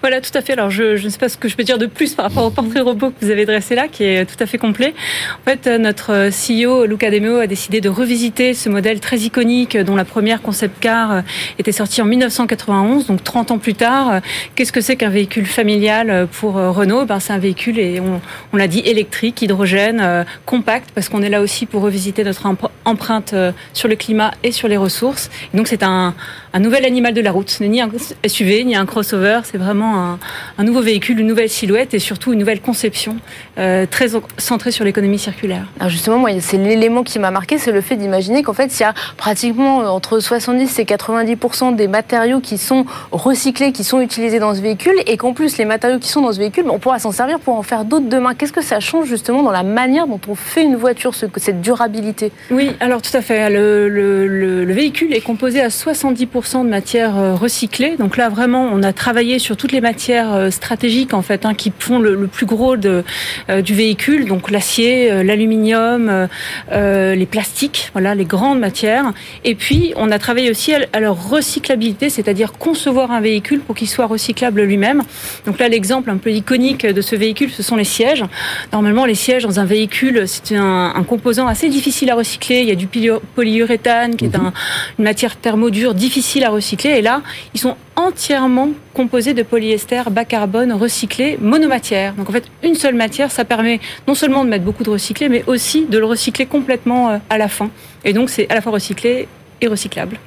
Voilà, 0.00 0.20
tout 0.20 0.30
à 0.34 0.40
fait. 0.40 0.52
Alors, 0.52 0.70
je, 0.70 0.96
je, 0.96 1.04
ne 1.04 1.08
sais 1.08 1.18
pas 1.18 1.28
ce 1.28 1.36
que 1.36 1.48
je 1.48 1.56
peux 1.56 1.62
dire 1.62 1.78
de 1.78 1.86
plus 1.86 2.14
par 2.14 2.26
rapport 2.26 2.44
au 2.44 2.50
portrait 2.50 2.80
robot 2.80 3.10
que 3.10 3.24
vous 3.24 3.30
avez 3.30 3.46
dressé 3.46 3.74
là, 3.74 3.88
qui 3.88 4.04
est 4.04 4.24
tout 4.24 4.42
à 4.42 4.46
fait 4.46 4.58
complet. 4.58 4.94
En 5.40 5.50
fait, 5.50 5.66
notre 5.66 6.30
CEO, 6.30 6.86
Luca 6.86 7.10
Demeo, 7.10 7.38
a 7.38 7.46
décidé 7.46 7.80
de 7.80 7.88
revisiter 7.88 8.54
ce 8.54 8.68
modèle 8.68 9.00
très 9.00 9.18
iconique 9.18 9.76
dont 9.76 9.96
la 9.96 10.04
première 10.04 10.42
concept 10.42 10.76
car 10.80 11.22
était 11.58 11.72
sortie 11.72 12.02
en 12.02 12.06
1991, 12.06 13.06
donc 13.06 13.22
30 13.24 13.50
ans 13.52 13.58
plus 13.58 13.74
tard. 13.74 14.20
Qu'est-ce 14.54 14.72
que 14.72 14.80
c'est 14.80 14.96
qu'un 14.96 15.10
véhicule 15.10 15.46
familial 15.46 16.28
pour 16.32 16.54
Renault? 16.54 17.04
Ben, 17.04 17.20
C'est 17.20 17.32
un 17.32 17.38
véhicule, 17.38 17.78
et 17.78 18.00
on, 18.00 18.20
on 18.52 18.56
l'a 18.56 18.68
dit, 18.68 18.80
électrique, 18.80 19.42
hydrogène, 19.42 20.24
compact, 20.46 20.90
parce 20.94 21.08
qu'on 21.08 21.22
est 21.22 21.28
là 21.28 21.40
aussi 21.40 21.66
pour 21.66 21.82
revisiter 21.82 22.24
notre 22.24 22.46
empreinte 22.84 23.34
sur 23.72 23.88
le 23.88 23.96
climat 23.96 24.32
et 24.42 24.52
sur 24.52 24.68
les 24.68 24.76
ressources. 24.76 25.30
Et 25.52 25.56
donc, 25.56 25.68
c'est 25.68 25.82
un, 25.82 26.14
un 26.54 26.60
nouvel 26.60 26.84
animal 26.84 27.12
de 27.12 27.20
la 27.20 27.32
route. 27.32 27.50
Ce 27.50 27.62
n'est 27.62 27.68
ni 27.68 27.80
un 27.80 27.90
SUV, 28.26 28.64
ni 28.64 28.76
un 28.76 28.86
crossover, 28.86 29.40
c'est 29.42 29.58
vraiment 29.58 30.16
un, 30.56 30.64
nouveau 30.64 30.80
véhicule, 30.80 31.18
une 31.18 31.26
nouvelle 31.26 31.50
silhouette 31.50 31.94
et 31.94 31.98
surtout 31.98 32.32
une 32.32 32.38
nouvelle 32.38 32.60
conception 32.60 33.16
euh, 33.58 33.86
très 33.90 34.06
centrée 34.38 34.70
sur 34.70 34.84
l'économie 34.84 35.18
circulaire. 35.18 35.66
Alors 35.80 35.90
justement, 35.90 36.18
moi, 36.18 36.30
c'est 36.40 36.56
l'élément 36.56 37.02
qui 37.02 37.18
m'a 37.18 37.32
marqué, 37.32 37.58
c'est 37.58 37.72
le 37.72 37.80
fait 37.80 37.96
d'imaginer 37.96 38.44
qu'en 38.44 38.52
fait, 38.52 38.66
il 38.78 38.80
y 38.80 38.84
a 38.84 38.94
pratiquement 39.16 39.78
entre 39.78 40.20
70 40.20 40.78
et 40.78 40.84
90% 40.84 41.74
des 41.74 41.88
matériaux 41.88 42.38
qui 42.38 42.56
sont 42.56 42.86
recyclés, 43.10 43.72
qui 43.72 43.82
sont 43.82 44.00
utilisés 44.00 44.38
dans 44.38 44.54
ce 44.54 44.60
véhicule, 44.60 44.94
et 45.06 45.16
qu'en 45.16 45.32
plus, 45.32 45.58
les 45.58 45.64
matériaux 45.64 45.98
qui 45.98 46.08
sont 46.08 46.20
dans 46.20 46.32
ce 46.32 46.38
véhicule, 46.38 46.66
on 46.70 46.78
pourra 46.78 47.00
s'en 47.00 47.10
servir 47.10 47.40
pour 47.40 47.58
en 47.58 47.64
faire 47.64 47.84
d'autres 47.84 48.08
demain. 48.08 48.34
Qu'est-ce 48.34 48.52
que 48.52 48.62
ça 48.62 48.78
change 48.78 49.08
justement 49.08 49.42
dans 49.42 49.50
la 49.50 49.64
manière 49.64 50.06
dont 50.06 50.20
on 50.28 50.36
fait 50.36 50.62
une 50.62 50.76
voiture, 50.76 51.14
cette 51.14 51.60
durabilité? 51.60 52.30
Oui, 52.52 52.70
alors 52.78 53.02
tout 53.02 53.14
à 53.16 53.22
fait. 53.22 53.50
Le, 53.50 53.88
le 53.88 54.72
véhicule 54.72 55.12
est 55.12 55.20
composé 55.20 55.60
à 55.60 55.70
70 55.70 56.26
de 56.52 56.68
matières 56.68 57.16
euh, 57.16 57.34
recyclées. 57.34 57.96
Donc 57.96 58.16
là, 58.16 58.28
vraiment, 58.28 58.68
on 58.72 58.82
a 58.82 58.92
travaillé 58.92 59.38
sur 59.38 59.56
toutes 59.56 59.72
les 59.72 59.80
matières 59.80 60.32
euh, 60.32 60.50
stratégiques 60.50 61.14
en 61.14 61.22
fait, 61.22 61.46
hein, 61.46 61.54
qui 61.54 61.72
font 61.78 61.98
le, 61.98 62.26
plus 62.26 62.46
gros 62.46 62.76
de, 62.76 63.02
euh, 63.48 63.62
du 63.62 63.74
véhicule, 63.74 64.26
donc 64.26 64.50
l'acier, 64.50 65.24
l'aluminium, 65.24 66.28
les 66.70 67.26
plastiques, 67.26 67.90
voilà, 67.92 68.14
les 68.14 68.24
grandes 68.24 68.60
matières. 68.60 69.12
Et 69.44 69.54
puis, 69.54 69.92
on 69.96 70.10
a 70.10 70.18
travaillé 70.18 70.50
aussi 70.50 70.72
à, 70.74 71.00
leur 71.00 71.30
recyclabilité, 71.30 72.10
c'est-à-dire 72.10 72.52
concevoir 72.52 73.10
un 73.10 73.20
véhicule 73.20 73.60
pour 73.60 73.74
qu'il 73.74 73.88
soit 73.88 74.06
recyclable 74.06 74.62
lui-même. 74.62 75.02
Donc 75.46 75.58
là, 75.58 75.68
l'exemple 75.68 76.10
un 76.10 76.16
peu 76.16 76.30
iconique 76.30 76.86
de 76.86 77.00
ce 77.00 77.16
véhicule, 77.16 77.50
ce 77.50 77.62
sont 77.62 77.76
les 77.76 77.84
sièges. 77.84 78.24
Normalement, 78.72 79.06
les 79.06 79.14
sièges 79.14 79.44
dans 79.44 79.60
un 79.60 79.64
véhicule, 79.64 80.24
c'est 80.26 80.56
un, 80.56 80.92
un, 80.94 81.02
composant 81.04 81.46
assez 81.46 81.68
difficile 81.68 82.10
à 82.10 82.14
recycler. 82.14 82.60
Il 82.60 82.68
y 82.68 82.72
a 82.72 82.76
du 82.76 82.88
polyuréthane, 83.34 84.16
qui 84.16 84.26
est 84.26 84.36
mhm. 84.36 84.46
un, 84.46 84.52
une 84.98 85.04
matière 85.04 85.36
thermodure 85.36 85.94
difficile 85.94 86.33
à 86.42 86.50
recycler. 86.50 86.90
Et 86.90 87.02
là, 87.02 87.22
ils 87.54 87.60
sont 87.60 87.76
entièrement 87.96 88.70
composés 88.92 89.34
de 89.34 89.42
polyester 89.42 90.02
bas 90.10 90.24
carbone 90.24 90.72
recyclé 90.72 91.38
monomatière. 91.40 92.14
Donc 92.14 92.28
en 92.28 92.32
fait, 92.32 92.44
une 92.62 92.74
seule 92.74 92.94
matière, 92.94 93.30
ça 93.30 93.44
permet 93.44 93.80
non 94.08 94.14
seulement 94.14 94.44
de 94.44 94.50
mettre 94.50 94.64
beaucoup 94.64 94.82
de 94.82 94.90
recyclé, 94.90 95.28
mais 95.28 95.44
aussi 95.46 95.86
de 95.86 95.98
le 95.98 96.06
recycler 96.06 96.46
complètement 96.46 97.10
euh, 97.10 97.18
à 97.30 97.38
la 97.38 97.48
fin. 97.48 97.70
Et 98.04 98.12
donc 98.12 98.30
c'est 98.30 98.50
à 98.50 98.54
la 98.54 98.60
fois 98.60 98.72
recyclé 98.72 99.28
et 99.60 99.66
recyclable. 99.68 100.18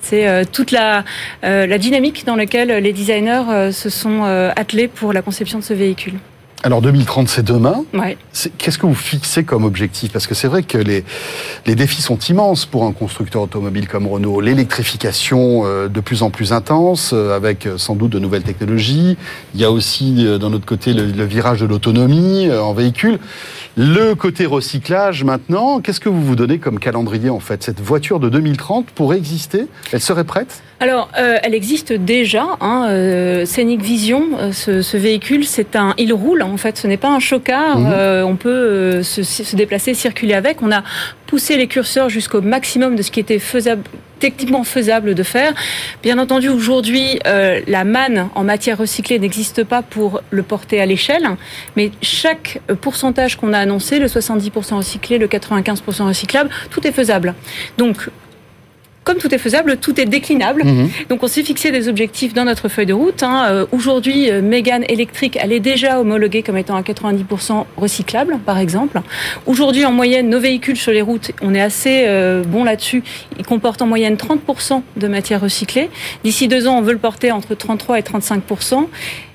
C'est 0.00 0.26
euh, 0.26 0.44
toute 0.50 0.70
la, 0.70 1.04
euh, 1.44 1.66
la, 1.66 1.78
dynamique 1.78 2.24
dans 2.24 2.36
laquelle 2.36 2.68
les 2.68 2.92
designers 2.92 3.70
se 3.72 3.90
sont 3.90 4.22
attelés 4.56 4.88
pour 4.88 5.12
la 5.12 5.22
conception 5.22 5.58
de 5.58 5.64
ce 5.64 5.74
véhicule. 5.74 6.14
Alors 6.64 6.80
2030, 6.80 7.28
c'est 7.28 7.42
demain. 7.42 7.84
Qu'est-ce 8.56 8.78
que 8.78 8.86
vous 8.86 8.94
fixez 8.94 9.42
comme 9.42 9.64
objectif? 9.64 10.12
Parce 10.12 10.28
que 10.28 10.34
c'est 10.34 10.46
vrai 10.46 10.62
que 10.62 10.78
les, 10.78 11.04
les 11.66 11.74
défis 11.74 12.02
sont 12.02 12.18
immenses 12.18 12.66
pour 12.66 12.84
un 12.84 12.92
constructeur 12.92 13.42
automobile 13.42 13.88
comme 13.88 14.06
Renault. 14.06 14.40
L'électrification 14.40 15.62
euh, 15.64 15.88
de 15.88 16.00
plus 16.00 16.22
en 16.22 16.30
plus 16.30 16.52
intense, 16.52 17.10
euh, 17.14 17.34
avec 17.34 17.66
euh, 17.66 17.78
sans 17.78 17.96
doute 17.96 18.12
de 18.12 18.20
nouvelles 18.20 18.44
technologies. 18.44 19.16
Il 19.54 19.60
y 19.60 19.64
a 19.64 19.72
aussi 19.72 20.24
d'un 20.38 20.52
autre 20.52 20.66
côté 20.66 20.94
le, 20.94 21.24
virage 21.24 21.60
de 21.60 21.66
l'autonomie 21.66 22.48
en 22.52 22.74
véhicule. 22.74 23.18
Le 23.76 24.14
côté 24.14 24.46
recyclage 24.46 25.24
maintenant, 25.24 25.80
qu'est-ce 25.80 26.00
que 26.00 26.08
vous 26.08 26.22
vous 26.22 26.36
donnez 26.36 26.58
comme 26.58 26.78
calendrier 26.78 27.30
en 27.30 27.40
fait? 27.40 27.62
Cette 27.64 27.80
voiture 27.80 28.20
de 28.20 28.28
2030 28.28 28.86
pourrait 28.86 29.18
exister? 29.18 29.66
Elle 29.92 30.00
serait 30.00 30.24
prête? 30.24 30.62
Alors, 30.82 31.08
elle 31.14 31.54
existe 31.54 31.92
déjà. 31.92 32.44
Hein, 32.60 33.44
Scenic 33.46 33.82
Vision, 33.82 34.52
ce, 34.52 34.82
ce 34.82 34.96
véhicule, 34.96 35.44
c'est 35.44 35.76
un, 35.76 35.94
il 35.98 36.12
roule 36.12 36.42
en 36.42 36.56
fait. 36.56 36.76
Ce 36.76 36.86
n'est 36.86 36.96
pas 36.96 37.10
un 37.10 37.20
chocard. 37.20 37.78
Mhm. 37.78 37.92
Euh, 37.92 38.22
on 38.24 38.36
peut 38.36 38.48
euh, 38.50 39.02
se, 39.02 39.56
déplacer, 39.56 39.94
circuler 39.94 40.34
avec. 40.34 40.62
On 40.62 40.72
a 40.72 40.82
poussé 41.26 41.56
les 41.56 41.66
curseurs 41.66 42.08
jusqu'au 42.08 42.40
maximum 42.40 42.96
de 42.96 43.02
ce 43.02 43.10
qui 43.10 43.20
était 43.20 43.38
faisable 43.38 43.82
techniquement 44.18 44.62
faisable 44.62 45.16
de 45.16 45.22
faire. 45.24 45.52
Bien 46.00 46.16
entendu, 46.18 46.48
aujourd'hui, 46.48 47.18
euh, 47.26 47.60
la 47.66 47.82
manne 47.82 48.28
en 48.36 48.44
matière 48.44 48.78
recyclée 48.78 49.18
n'existe 49.18 49.64
pas 49.64 49.82
pour 49.82 50.22
le 50.30 50.44
porter 50.44 50.80
à 50.80 50.86
l'échelle, 50.86 51.28
mais 51.74 51.90
chaque 52.02 52.60
pourcentage 52.80 53.36
qu'on 53.36 53.52
a 53.52 53.58
annoncé, 53.58 53.98
le 53.98 54.06
70% 54.06 54.76
recyclé, 54.76 55.18
le 55.18 55.26
95% 55.26 56.06
recyclable, 56.06 56.50
tout 56.70 56.86
est 56.86 56.92
faisable. 56.92 57.34
Donc, 57.78 58.10
comme 59.04 59.18
tout 59.18 59.34
est 59.34 59.38
faisable, 59.38 59.76
tout 59.78 60.00
est 60.00 60.06
déclinable. 60.06 60.64
Mhm. 60.64 60.90
Donc 61.08 61.22
on 61.22 61.26
s'est 61.26 61.42
fixé 61.42 61.70
des 61.70 61.88
objectifs 61.88 62.34
dans 62.34 62.44
notre 62.44 62.68
feuille 62.68 62.86
de 62.86 62.92
route. 62.92 63.22
Hein. 63.22 63.46
Euh, 63.50 63.66
aujourd'hui, 63.72 64.30
euh, 64.30 64.42
Mégane 64.42 64.84
électrique, 64.88 65.38
elle 65.40 65.52
est 65.52 65.60
déjà 65.60 66.00
homologuée 66.00 66.42
comme 66.42 66.56
étant 66.56 66.76
à 66.76 66.82
90% 66.82 67.66
recyclable, 67.76 68.38
par 68.44 68.58
exemple. 68.58 69.00
Aujourd'hui, 69.46 69.84
en 69.84 69.92
moyenne, 69.92 70.28
nos 70.28 70.40
véhicules 70.40 70.76
sur 70.76 70.92
les 70.92 71.02
routes, 71.02 71.32
on 71.42 71.54
est 71.54 71.60
assez 71.60 72.04
euh, 72.06 72.42
bon 72.46 72.64
là-dessus. 72.64 73.02
Ils 73.38 73.46
comportent 73.46 73.82
en 73.82 73.86
moyenne 73.86 74.14
30% 74.14 74.82
de 74.96 75.08
matière 75.08 75.40
recyclée. 75.40 75.90
D'ici 76.24 76.48
deux 76.48 76.66
ans, 76.66 76.78
on 76.78 76.82
veut 76.82 76.92
le 76.92 76.98
porter 76.98 77.32
entre 77.32 77.54
33 77.54 77.98
et 77.98 78.02
35% 78.02 78.86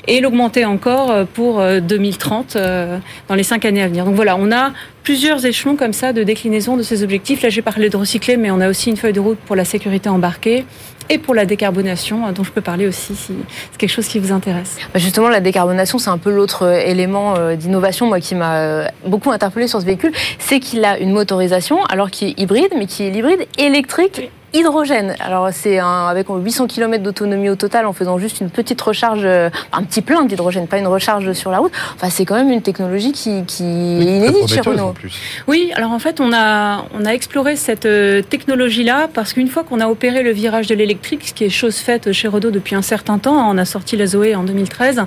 et 0.08 0.22
l'augmenter 0.22 0.66
encore 0.66 1.12
euh, 1.12 1.26
pour 1.32 1.62
2030 1.62 2.56
euh, 2.56 2.60
euh, 2.60 2.98
dans 3.28 3.36
les 3.36 3.44
cinq 3.44 3.66
années 3.66 3.84
à 3.84 3.88
venir. 3.88 4.06
Donc 4.06 4.16
voilà, 4.16 4.36
on 4.38 4.52
a 4.52 4.72
plusieurs 5.04 5.46
échelons 5.46 5.76
comme 5.76 5.94
ça 5.94 6.14
de 6.14 6.24
déclinaison 6.24 6.78
de 6.78 6.84
ces 6.84 7.04
objectifs. 7.04 7.42
Là, 7.42 7.50
j'ai 7.50 7.62
parlé 7.62 7.90
de 7.90 7.98
recycler, 7.98 8.38
mais 8.38 8.52
on 8.52 8.60
a 8.60 8.70
aussi 8.70 8.90
une 8.90 8.98
feuille 8.98 9.14
de 9.14 9.20
route 9.20 9.38
pour 9.40 9.56
la 9.56 9.66
sécurité 9.66 10.10
embarquée 10.10 10.66
et 11.10 11.18
pour 11.18 11.34
la 11.34 11.46
décarbonation, 11.46 12.30
dont 12.34 12.44
je 12.44 12.52
peux 12.52 12.62
parler 12.62 12.86
aussi 12.86 13.16
si 13.16 13.34
c'est 13.72 13.78
quelque 13.78 13.90
chose 13.90 14.08
qui 14.08 14.20
vous 14.20 14.34
intéresse. 14.34 14.78
Bah, 14.94 15.00
justement, 15.00 15.30
la 15.30 15.40
décarbonation, 15.40 16.00
c'est 16.00 16.10
un 16.10 16.18
peu 16.18 16.32
l'autre 16.32 16.68
élément 16.86 17.36
d'innovation 17.56 18.08
moi, 18.08 18.20
qui 18.20 18.36
m'a 18.36 18.92
beaucoup 19.06 19.32
interpellé 19.32 19.68
sur 19.68 19.80
ce 19.80 19.86
véhicule, 19.86 20.12
c'est 20.38 20.60
qu'il 20.60 20.84
a 20.84 21.00
une 21.00 21.12
motorisation, 21.12 21.82
alors 21.86 22.12
qu'il 22.12 22.30
est 22.30 22.40
hybride, 22.40 22.74
mais 22.78 22.88
qui 22.88 23.04
est 23.04 23.10
l'hybride 23.10 23.46
électrique 23.58 24.30
hydrogène. 24.54 25.16
Alors 25.20 25.50
c'est 25.52 25.80
avec 25.80 26.28
800 26.30 26.68
km 26.68 27.04
d'autonomie 27.04 27.50
au 27.50 27.56
total 27.56 27.86
en 27.86 27.94
faisant 27.94 28.18
juste 28.18 28.40
une 28.40 28.50
petite 28.50 28.82
recharge, 28.82 29.22
euh, 29.24 29.50
un 29.74 29.84
petit 29.84 30.02
plein 30.02 30.26
d'hydrogène, 30.26 30.68
pas 30.68 30.78
une 30.78 30.88
recharge 30.88 31.34
sur 31.34 31.52
la 31.52 31.60
route. 31.60 31.72
Enfin 31.96 32.10
c'est 32.10 32.26
quand 32.26 32.36
même 32.36 32.52
une 32.52 32.62
technologie 32.62 33.12
qui, 33.12 33.44
qui 33.46 33.64
est 33.64 34.18
inédite 34.18 34.48
chez 34.48 34.62
Renault. 34.62 34.94
Oui, 35.48 35.72
alors 35.76 35.92
en 35.92 36.00
fait 36.00 36.20
on 36.20 36.32
a 36.34 36.86
on 36.94 37.06
a 37.06 37.12
exploré 37.12 37.56
cette 37.56 37.86
euh, 37.86 38.22
technologie 38.22 38.84
là 38.84 39.08
parce 39.14 39.34
qu'une 39.34 39.48
fois 39.48 39.64
qu'on 39.64 39.80
a 39.80 39.88
opéré 39.88 40.24
le 40.24 40.32
virage 40.32 40.68
de 40.68 40.76
l'électrique, 40.76 41.28
ce 41.28 41.34
qui 41.34 41.44
est 41.44 41.50
chose 41.50 41.78
faite 41.78 42.12
chez 42.12 42.28
Renault 42.28 42.52
depuis 42.52 42.76
un 42.76 42.82
certain 42.82 43.18
temps, 43.18 43.50
on 43.50 43.58
a 43.58 43.66
sorti 43.66 43.98
la 43.98 44.06
Zoé 44.06 44.36
en 44.36 44.44
2013 44.44 45.06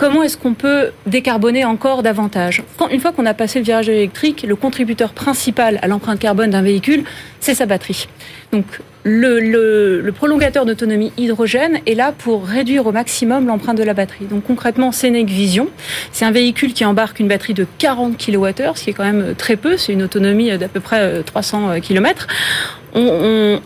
comment 0.00 0.22
est-ce 0.22 0.38
qu'on 0.38 0.54
peut 0.54 0.92
décarboner 1.04 1.66
encore 1.66 2.02
davantage 2.02 2.62
Une 2.90 3.00
fois 3.00 3.12
qu'on 3.12 3.26
a 3.26 3.34
passé 3.34 3.58
le 3.58 3.66
virage 3.66 3.90
électrique, 3.90 4.46
le 4.48 4.56
contributeur 4.56 5.12
principal 5.12 5.78
à 5.82 5.88
l'empreinte 5.88 6.18
carbone 6.18 6.48
d'un 6.48 6.62
véhicule, 6.62 7.04
c'est 7.38 7.54
sa 7.54 7.66
batterie. 7.66 8.08
Donc 8.50 8.64
le, 9.04 10.10
prolongateur 10.16 10.64
d'autonomie 10.64 11.12
hydrogène 11.18 11.80
est 11.86 11.94
là 11.94 12.12
pour 12.16 12.46
réduire 12.46 12.86
au 12.86 12.92
maximum 12.92 13.46
l'empreinte 13.46 13.76
de 13.76 13.82
la 13.82 13.92
batterie. 13.92 14.24
Donc 14.24 14.44
concrètement, 14.44 14.90
Senec 14.90 15.28
Vision, 15.28 15.68
c'est 16.12 16.24
un 16.24 16.30
véhicule 16.30 16.72
qui 16.72 16.86
embarque 16.86 17.20
une 17.20 17.28
batterie 17.28 17.54
de 17.54 17.66
40 17.76 18.16
kWh, 18.16 18.74
ce 18.74 18.84
qui 18.84 18.90
est 18.90 18.94
quand 18.94 19.04
même 19.04 19.34
très 19.36 19.56
peu, 19.56 19.76
c'est 19.76 19.92
une 19.92 20.02
autonomie 20.02 20.56
d'à 20.56 20.68
peu 20.68 20.80
près 20.80 21.22
300 21.24 21.68
euh, 21.68 21.78
km. 21.78 22.26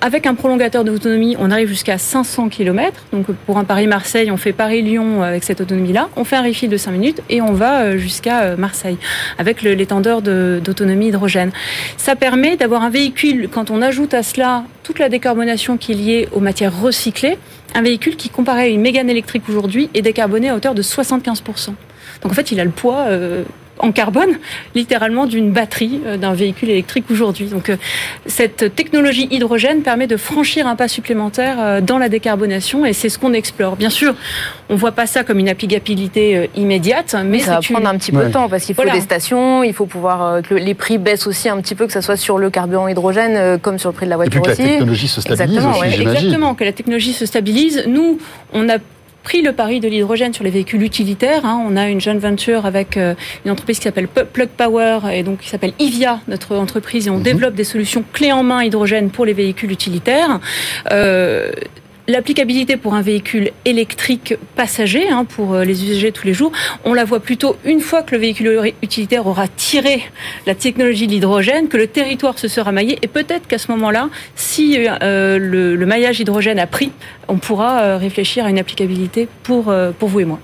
Avec 0.01 0.27
un 0.27 0.35
prolongateur 0.35 0.85
d'autonomie, 0.85 1.37
on 1.39 1.51
arrive 1.51 1.69
jusqu'à 1.69 1.99
500 1.99 2.49
km. 2.49 3.05
Donc 3.13 3.27
pour 3.47 3.59
un 3.59 3.65
Paris-Marseille, 3.65 4.31
on 4.31 4.37
fait 4.37 4.53
Paris-Lyon 4.53 5.23
avec 5.23 5.45
cette 5.45 5.61
autonomie-là. 5.61 6.09
On 6.17 6.25
fait 6.25 6.37
un 6.37 6.43
refill 6.43 6.69
de 6.69 6.77
5 6.77 6.91
minutes 6.93 7.23
et 7.31 7.41
on 7.41 7.53
va 7.53 7.83
euh, 7.83 7.99
jusqu'à 7.99 8.43
euh, 8.43 8.57
Marseille 8.57 8.99
avec 9.39 9.63
l'étendeur 9.63 10.23
d'autonomie 10.23 11.09
hydrogène. 11.09 11.53
Ça 11.97 12.17
permet 12.17 12.57
d'avoir 12.57 12.83
un 12.83 12.91
véhicule, 12.91 13.49
quand 13.51 13.71
on 13.71 13.83
ajoute 13.83 14.15
à 14.15 14.23
cela 14.23 14.65
toute 14.83 14.99
la 14.99 15.09
décarbonation 15.09 15.77
qui 15.77 15.93
est 15.93 15.95
liée 15.95 16.29
aux 16.33 16.41
matières 16.41 16.79
recyclées, 16.79 17.39
un 17.75 17.83
véhicule 17.83 18.17
qui, 18.17 18.29
comparé 18.29 18.63
à 18.63 18.67
une 18.67 18.81
mégane 18.81 19.11
électrique 19.11 19.45
aujourd'hui, 19.49 19.91
est 19.95 20.03
décarboné 20.03 20.51
à 20.51 20.57
hauteur 20.57 20.75
de 20.75 20.83
75%. 20.83 21.69
Donc 22.23 22.33
en 22.33 22.35
fait, 22.35 22.53
il 22.53 22.61
a 22.61 22.65
le 22.65 22.71
poids 22.71 23.07
euh, 23.09 23.45
en 23.79 23.93
carbone, 23.93 24.39
littéralement 24.75 25.27
d'une 25.27 25.51
batterie 25.51 26.01
euh, 26.07 26.17
d'un 26.17 26.33
véhicule 26.33 26.71
électrique 26.71 27.07
aujourd'hui. 27.11 27.47
Donc 27.47 27.69
euh, 27.71 27.77
cette 28.27 28.75
technologie 28.75 29.29
hydrogène 29.31 29.83
permet 29.83 30.07
de 30.07 30.17
franchir 30.17 30.67
un 30.67 30.77
pas 30.77 30.89
supplémentaire 30.89 31.57
euh, 31.59 31.81
dans 31.81 31.99
la 31.99 32.09
décarbonation 32.09 32.87
et 32.87 32.93
c'est 32.93 33.09
ce 33.09 33.19
qu'on 33.19 33.33
explore. 33.33 33.77
Bien 33.77 33.91
sûr, 33.91 34.15
on 34.69 34.77
voit 34.77 34.93
pas 34.93 35.07
ça 35.07 35.25
comme 35.25 35.39
une 35.39 35.49
applicabilité 35.49 36.51
immédiate, 36.57 37.17
mais 37.25 37.41
ça 37.41 37.57
va 37.57 37.61
prendre 37.61 37.89
un 37.89 37.99
petit 37.99 38.13
peu 38.13 38.25
de 38.25 38.31
temps 38.31 38.49
parce 38.49 38.65
qu'il 38.65 38.75
faut 38.75 38.85
des 38.85 39.01
stations, 39.01 39.63
il 39.63 39.73
faut 39.73 39.87
pouvoir 39.87 40.43
que 40.43 40.55
les 40.55 40.75
prix 40.75 40.99
baissent 40.99 41.27
aussi 41.27 41.49
un 41.49 41.61
petit 41.61 41.75
peu, 41.75 41.87
que 41.87 41.93
ça 41.93 42.03
soit 42.03 42.17
sur 42.17 42.39
le 42.39 42.51
carburant 42.51 42.89
hydrogène 42.89 43.59
comme 43.59 43.79
sur 43.79 43.91
le 43.91 43.95
prix 43.95 44.07
de 44.07 44.11
la 44.11 44.17
voiture 44.17 44.41
et 44.41 44.43
puis 44.43 44.57
que 44.57 44.63
la 44.63 44.69
technologie 44.69 45.09
se 45.09 45.21
stabilise 45.21 45.57
Exactement, 45.57 45.79
aussi, 45.79 46.03
Exactement, 46.03 46.55
que 46.55 46.65
la 46.65 46.73
technologie 46.73 47.13
se 47.13 47.27
stabilise. 47.27 47.85
Nous, 47.87 48.19
on 48.53 48.69
a 48.69 48.79
pris 49.25 49.43
le 49.43 49.53
pari 49.53 49.81
de 49.81 49.89
l'hydrogène 49.89 50.33
sur 50.33 50.45
les 50.45 50.51
véhicules 50.51 50.83
utilitaires. 50.83 51.45
Hein. 51.45 51.65
On 51.67 51.77
a 51.77 51.89
une 51.89 52.01
jeune 52.01 52.19
venture 52.19 52.67
avec 52.67 52.97
euh, 52.97 53.15
une 53.45 53.51
entreprise 53.51 53.79
qui 53.79 53.85
s'appelle 53.85 54.07
Plug 54.07 54.49
Power 54.51 55.01
et 55.13 55.25
donc 55.25 55.41
qui 55.41 55.49
s'appelle 55.49 55.73
Ivia, 55.81 56.21
notre 56.29 56.55
entreprise, 56.57 57.09
et 57.09 57.11
on 57.11 57.17
mhm. 57.17 57.23
développe 57.23 57.55
des 57.55 57.65
solutions 57.65 58.05
clés 58.13 58.33
en 58.33 58.45
main 58.45 58.63
hydrogène 58.63 59.11
pour 59.11 59.25
les 59.25 59.33
véhicules 59.33 59.73
utilitaires. 59.73 60.39
Euh, 60.93 61.51
L'applicabilité 62.07 62.77
pour 62.77 62.93
un 62.95 63.01
véhicule 63.01 63.51
électrique 63.65 64.35
passager, 64.57 65.09
hein, 65.09 65.25
pour 65.25 65.55
euh, 65.55 65.65
les 65.65 65.85
usagers 65.85 66.13
tous 66.13 66.27
les 66.27 66.35
jours, 66.35 66.53
on 66.85 66.93
la 66.93 67.05
voit 67.05 67.21
plutôt 67.21 67.57
une 67.65 67.81
fois 67.81 68.03
que 68.03 68.15
le 68.15 68.21
véhicule 68.21 68.75
utilitaire 68.83 69.27
aura 69.27 69.49
tiré 69.49 70.03
la 70.47 70.55
technologie 70.55 71.07
de 71.07 71.13
l'hydrogène, 71.13 71.69
que 71.69 71.79
le 71.79 71.87
territoire 71.87 72.39
se 72.39 72.47
sera 72.47 72.73
maillé, 72.73 72.99
et 73.01 73.09
peut-être 73.09 73.47
qu'à 73.47 73.57
ce 73.57 73.71
moment-là, 73.71 74.11
si 74.37 74.77
euh, 74.79 75.39
le, 75.39 75.87
maillage 75.87 76.21
hydrogène 76.21 76.59
a 76.59 76.67
pris, 76.67 76.93
on 77.29 77.39
pourra 77.39 77.81
euh, 77.81 77.97
réfléchir 77.97 78.45
à 78.45 78.51
une 78.51 78.59
applicabilité 78.59 79.27
pour, 79.43 79.73
pour 79.99 80.09
vous 80.11 80.21
et 80.21 80.27
moi. 80.27 80.39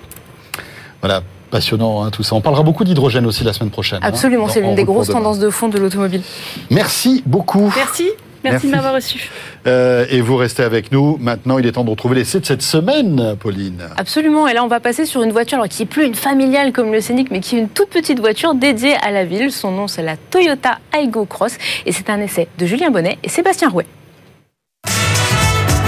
Voilà, 1.02 1.22
passionnant 1.50 2.04
hein, 2.04 2.10
tout 2.10 2.22
ça. 2.22 2.36
On 2.36 2.40
parlera 2.40 2.62
beaucoup 2.62 2.84
d'hydrogène 2.84 3.26
aussi 3.26 3.44
la 3.44 3.52
semaine 3.52 3.70
prochaine. 3.70 3.98
Hein, 4.02 4.08
Absolument, 4.08 4.48
c'est 4.48 4.62
l'une 4.62 4.76
des 4.76 4.84
grosses 4.84 5.08
tendances 5.08 5.38
de 5.38 5.50
fond 5.50 5.68
de 5.68 5.78
l'automobile. 5.78 6.22
Merci 6.70 7.22
beaucoup. 7.26 7.70
Merci. 7.76 8.08
Merci, 8.44 8.66
de 8.66 8.72
m'avoir 8.72 8.94
reçu. 8.94 9.30
Euh, 9.66 10.06
et 10.10 10.20
vous 10.20 10.36
restez 10.36 10.62
avec 10.62 10.92
nous. 10.92 11.18
Maintenant, 11.20 11.58
il 11.58 11.66
est 11.66 11.72
temps 11.72 11.84
de 11.84 11.90
retrouver 11.90 12.16
l'essai 12.16 12.40
de 12.40 12.46
cette 12.46 12.62
semaine, 12.62 13.36
Pauline. 13.38 13.82
Absolument. 13.96 14.48
Et 14.48 14.54
là, 14.54 14.64
on 14.64 14.68
va 14.68 14.80
passer 14.80 15.04
sur 15.04 15.22
une 15.22 15.32
voiture 15.32 15.62
qui 15.68 15.82
n'est 15.82 15.86
plus 15.86 16.06
une 16.06 16.14
familiale 16.14 16.72
comme 16.72 16.92
le 16.92 17.00
Scénic, 17.00 17.30
mais 17.30 17.40
qui 17.40 17.56
est 17.56 17.60
une 17.60 17.68
toute 17.68 17.90
petite 17.90 18.20
voiture 18.20 18.54
dédiée 18.54 18.94
à 19.02 19.10
la 19.10 19.24
ville. 19.24 19.52
Son 19.52 19.70
nom, 19.72 19.88
c'est 19.88 20.02
la 20.02 20.16
Toyota 20.16 20.78
Aygo 20.92 21.24
Cross. 21.24 21.58
Et 21.86 21.92
c'est 21.92 22.08
un 22.10 22.20
essai 22.20 22.48
de 22.58 22.66
Julien 22.66 22.90
Bonnet 22.90 23.18
et 23.22 23.28
Sébastien 23.28 23.68
Rouet. 23.68 23.86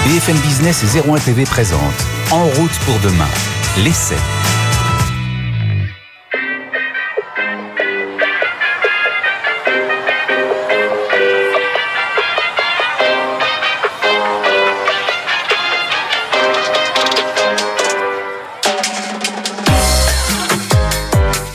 BFM 0.07 0.37
Business 0.39 0.83
et 0.83 1.09
01 1.09 1.19
TV 1.19 1.45
présente 1.45 1.81
En 2.31 2.45
route 2.45 2.79
pour 2.85 2.99
demain, 3.09 3.29
l'essai. 3.85 4.17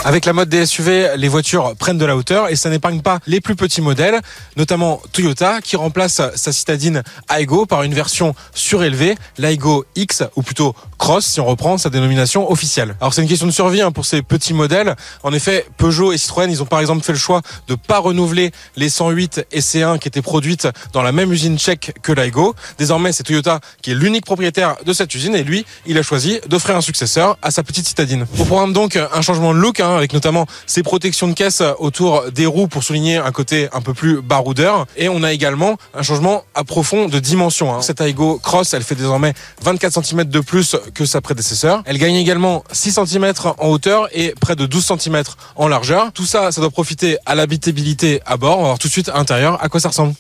Avec 0.08 0.24
la 0.24 0.32
mode 0.32 0.48
des 0.48 0.66
SUV, 0.66 1.18
les 1.18 1.28
voitures 1.28 1.76
prennent 1.76 1.98
de 1.98 2.06
la 2.06 2.16
hauteur 2.16 2.48
et 2.48 2.56
ça 2.56 2.70
n'épargne 2.70 3.02
pas 3.02 3.20
les 3.28 3.42
plus 3.42 3.58
petits 3.58 3.82
modèles, 3.82 4.22
notamment 4.56 5.02
Toyota 5.12 5.60
qui 5.60 5.76
remplace 5.76 6.22
sa 6.34 6.54
citadine 6.54 7.04
Aygo 7.30 7.66
par 7.66 7.84
une 7.84 7.94
version 7.94 8.34
surélevée, 8.54 9.16
l'Aygo 9.38 9.84
X 9.98 10.24
ou 10.38 10.44
plutôt 10.44 10.74
Cross 10.98 11.26
si 11.26 11.40
on 11.40 11.46
reprend 11.46 11.78
sa 11.78 11.90
dénomination 11.90 12.52
officielle. 12.52 12.96
Alors 13.00 13.14
c'est 13.14 13.22
une 13.22 13.28
question 13.28 13.48
de 13.48 13.52
survie 13.52 13.82
hein, 13.82 13.92
pour 13.92 14.06
ces 14.06 14.22
petits 14.22 14.54
modèles. 14.54 14.96
En 15.24 15.34
effet, 15.34 15.66
Peugeot 15.78 16.12
et 16.12 16.18
Citroën, 16.18 16.50
ils 16.50 16.62
ont 16.62 16.66
par 16.66 16.80
exemple 16.80 17.04
fait 17.04 17.14
le 17.14 17.18
choix 17.18 17.42
de 17.68 17.76
pas 17.76 18.00
renouveler 18.00 18.52
les 18.76 18.90
108 18.90 19.46
et 19.52 19.60
C1 19.60 20.00
qui 20.00 20.08
étaient 20.08 20.22
produites 20.22 20.68
dans 20.94 21.02
la 21.02 21.12
même 21.12 21.32
usine 21.32 21.58
tchèque 21.58 21.94
que 22.02 22.12
l'Aygo. 22.12 22.56
Désormais, 22.78 23.12
c'est 23.12 23.24
Toyota 23.24 23.60
qui 23.82 23.92
est 23.92 23.96
l'unique 23.96 24.26
propriétaire 24.26 24.76
de 24.86 24.94
cette 24.94 25.14
usine 25.14 25.36
et 25.36 25.44
lui, 25.44 25.66
il 25.86 25.98
a 25.98 26.04
choisi 26.04 26.40
d'offrir 26.48 26.76
un 26.76 26.82
successeur 26.82 27.38
à 27.42 27.52
sa 27.52 27.64
petite 27.64 27.88
citadine. 27.88 28.26
Au 28.40 28.46
programme 28.46 28.74
donc 28.74 28.96
un 28.98 29.22
changement 29.22 29.54
de 29.54 29.60
look 29.60 29.80
hein, 29.80 29.96
avec 29.96 30.14
notamment 30.14 30.46
ces 30.66 30.84
protections 30.84 31.28
de 31.28 31.34
caisse 31.34 31.62
autour 31.80 32.32
des 32.32 32.46
roues 32.46 32.68
pour 32.68 32.84
souligner 32.84 33.18
un 33.18 33.32
côté 33.32 33.70
un 33.74 33.82
peu 33.82 33.94
plus 33.94 34.22
baroudeur. 34.22 34.86
Et 34.96 35.10
on 35.10 35.24
a 35.24 35.32
également 35.32 35.78
un 35.94 36.04
changement 36.04 36.44
à 36.56 36.64
profond 36.64 37.08
de 37.08 37.20
dimension. 37.20 37.74
Hein. 37.74 37.82
Cette 37.82 38.02
Aigo 38.02 38.40
Cross, 38.42 38.74
elle 38.74 38.84
fait 38.84 38.96
désormais 38.96 39.34
24 39.62 40.04
cm 40.04 40.24
de 40.26 40.40
plus 40.40 40.76
que 40.94 41.06
sa 41.06 41.22
prédécesseur. 41.22 41.82
Elle 41.86 41.98
gagne 41.98 42.16
également 42.16 42.64
6 42.72 43.00
cm 43.06 43.34
en 43.58 43.68
hauteur 43.68 44.08
et 44.12 44.34
près 44.40 44.56
de 44.56 44.66
12 44.66 44.94
cm 45.00 45.24
en 45.56 45.68
largeur. 45.68 46.12
Tout 46.14 46.26
ça, 46.26 46.52
ça 46.52 46.62
doit 46.62 46.72
profiter 46.72 47.18
à 47.26 47.36
l'habitabilité 47.36 48.22
à 48.26 48.38
bord. 48.38 48.60
On 48.60 48.62
va 48.62 48.68
voir 48.68 48.80
tout 48.80 48.88
de 48.88 48.94
suite 48.94 49.10
à 49.10 49.18
l'intérieur 49.18 49.64
à 49.64 49.70
quoi 49.70 49.80
ça 49.80 49.90
ressemble. 49.90 50.14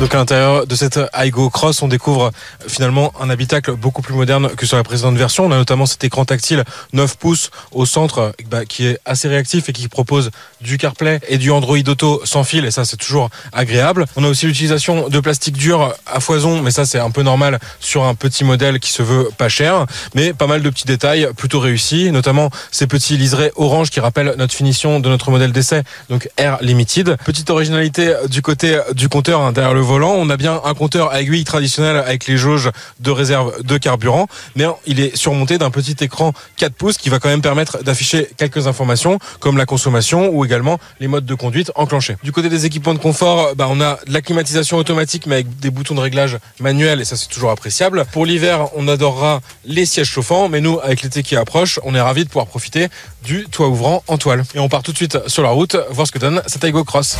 Donc 0.00 0.14
à 0.14 0.18
l'intérieur 0.18 0.64
de 0.64 0.76
cette 0.76 1.00
Aigo 1.12 1.50
Cross, 1.50 1.82
on 1.82 1.88
découvre 1.88 2.26
euh, 2.26 2.68
finalement 2.68 3.12
un 3.20 3.30
habitacle 3.30 3.72
beaucoup 3.72 4.00
plus 4.00 4.14
moderne 4.14 4.48
que 4.56 4.64
sur 4.64 4.76
la 4.76 4.84
précédente 4.84 5.16
version. 5.16 5.44
On 5.46 5.50
a 5.50 5.56
notamment 5.56 5.86
cet 5.86 6.04
écran 6.04 6.24
tactile 6.24 6.62
9 6.92 7.16
pouces 7.16 7.50
au 7.72 7.84
centre 7.84 8.18
euh, 8.18 8.30
bah, 8.48 8.64
qui 8.64 8.86
est 8.86 9.00
assez 9.04 9.26
réactif 9.26 9.68
et 9.68 9.72
qui 9.72 9.88
propose 9.88 10.30
du 10.60 10.78
CarPlay 10.78 11.18
et 11.28 11.36
du 11.36 11.50
Android 11.50 11.78
Auto 11.88 12.20
sans 12.22 12.44
fil 12.44 12.64
et 12.64 12.70
ça 12.70 12.84
c'est 12.84 12.96
toujours 12.96 13.28
agréable. 13.52 14.06
On 14.14 14.22
a 14.22 14.28
aussi 14.28 14.46
l'utilisation 14.46 15.08
de 15.08 15.18
plastique 15.18 15.56
dur 15.56 15.92
à 16.06 16.20
foison 16.20 16.62
mais 16.62 16.70
ça 16.70 16.86
c'est 16.86 17.00
un 17.00 17.10
peu 17.10 17.22
normal 17.22 17.58
sur 17.80 18.04
un 18.04 18.14
petit 18.14 18.44
modèle 18.44 18.78
qui 18.78 18.92
se 18.92 19.02
veut 19.02 19.28
pas 19.36 19.48
cher 19.48 19.84
mais 20.14 20.32
pas 20.32 20.46
mal 20.46 20.62
de 20.62 20.70
petits 20.70 20.86
détails 20.86 21.28
plutôt 21.36 21.58
réussis 21.58 22.12
notamment 22.12 22.50
ces 22.70 22.86
petits 22.86 23.16
liserés 23.16 23.50
orange 23.56 23.90
qui 23.90 23.98
rappellent 23.98 24.36
notre 24.38 24.54
finition 24.54 25.00
de 25.00 25.08
notre 25.08 25.32
modèle 25.32 25.50
d'essai 25.50 25.82
donc 26.08 26.30
Air 26.36 26.58
Limited. 26.60 27.16
Petite 27.24 27.50
originalité 27.50 28.14
du 28.28 28.42
côté 28.42 28.80
du 28.94 29.08
compteur 29.08 29.40
hein, 29.40 29.50
derrière 29.50 29.74
le 29.74 29.87
on 29.90 30.30
a 30.30 30.36
bien 30.36 30.60
un 30.64 30.74
compteur 30.74 31.10
à 31.10 31.20
aiguille 31.20 31.44
traditionnel 31.44 31.96
avec 31.96 32.26
les 32.26 32.36
jauges 32.36 32.70
de 33.00 33.10
réserve 33.10 33.62
de 33.62 33.78
carburant, 33.78 34.26
mais 34.54 34.66
il 34.86 35.00
est 35.00 35.16
surmonté 35.16 35.58
d'un 35.58 35.70
petit 35.70 35.96
écran 36.00 36.32
4 36.56 36.74
pouces 36.74 36.98
qui 36.98 37.08
va 37.08 37.18
quand 37.18 37.28
même 37.28 37.42
permettre 37.42 37.82
d'afficher 37.82 38.28
quelques 38.36 38.66
informations 38.66 39.18
comme 39.40 39.56
la 39.56 39.66
consommation 39.66 40.30
ou 40.30 40.44
également 40.44 40.78
les 41.00 41.08
modes 41.08 41.26
de 41.26 41.34
conduite 41.34 41.72
enclenchés. 41.74 42.16
Du 42.22 42.32
côté 42.32 42.48
des 42.48 42.66
équipements 42.66 42.94
de 42.94 42.98
confort, 42.98 43.54
bah, 43.56 43.66
on 43.70 43.80
a 43.80 43.98
de 44.06 44.12
la 44.12 44.20
climatisation 44.20 44.76
automatique 44.76 45.26
mais 45.26 45.36
avec 45.36 45.58
des 45.58 45.70
boutons 45.70 45.94
de 45.94 46.00
réglage 46.00 46.38
manuels 46.60 47.00
et 47.00 47.04
ça 47.04 47.16
c'est 47.16 47.28
toujours 47.28 47.50
appréciable. 47.50 48.04
Pour 48.12 48.26
l'hiver, 48.26 48.68
on 48.76 48.88
adorera 48.88 49.40
les 49.64 49.86
sièges 49.86 50.10
chauffants, 50.10 50.48
mais 50.48 50.60
nous 50.60 50.78
avec 50.80 51.02
l'été 51.02 51.22
qui 51.22 51.36
approche, 51.36 51.80
on 51.84 51.94
est 51.94 52.00
ravis 52.00 52.24
de 52.24 52.28
pouvoir 52.28 52.46
profiter 52.46 52.88
du 53.24 53.46
toit 53.50 53.68
ouvrant 53.68 54.02
en 54.06 54.18
toile. 54.18 54.44
Et 54.54 54.58
on 54.58 54.68
part 54.68 54.82
tout 54.82 54.92
de 54.92 54.96
suite 54.96 55.18
sur 55.26 55.42
la 55.42 55.50
route 55.50 55.76
voir 55.90 56.06
ce 56.06 56.12
que 56.12 56.18
donne 56.18 56.42
cette 56.46 56.68
Cross. 56.84 57.16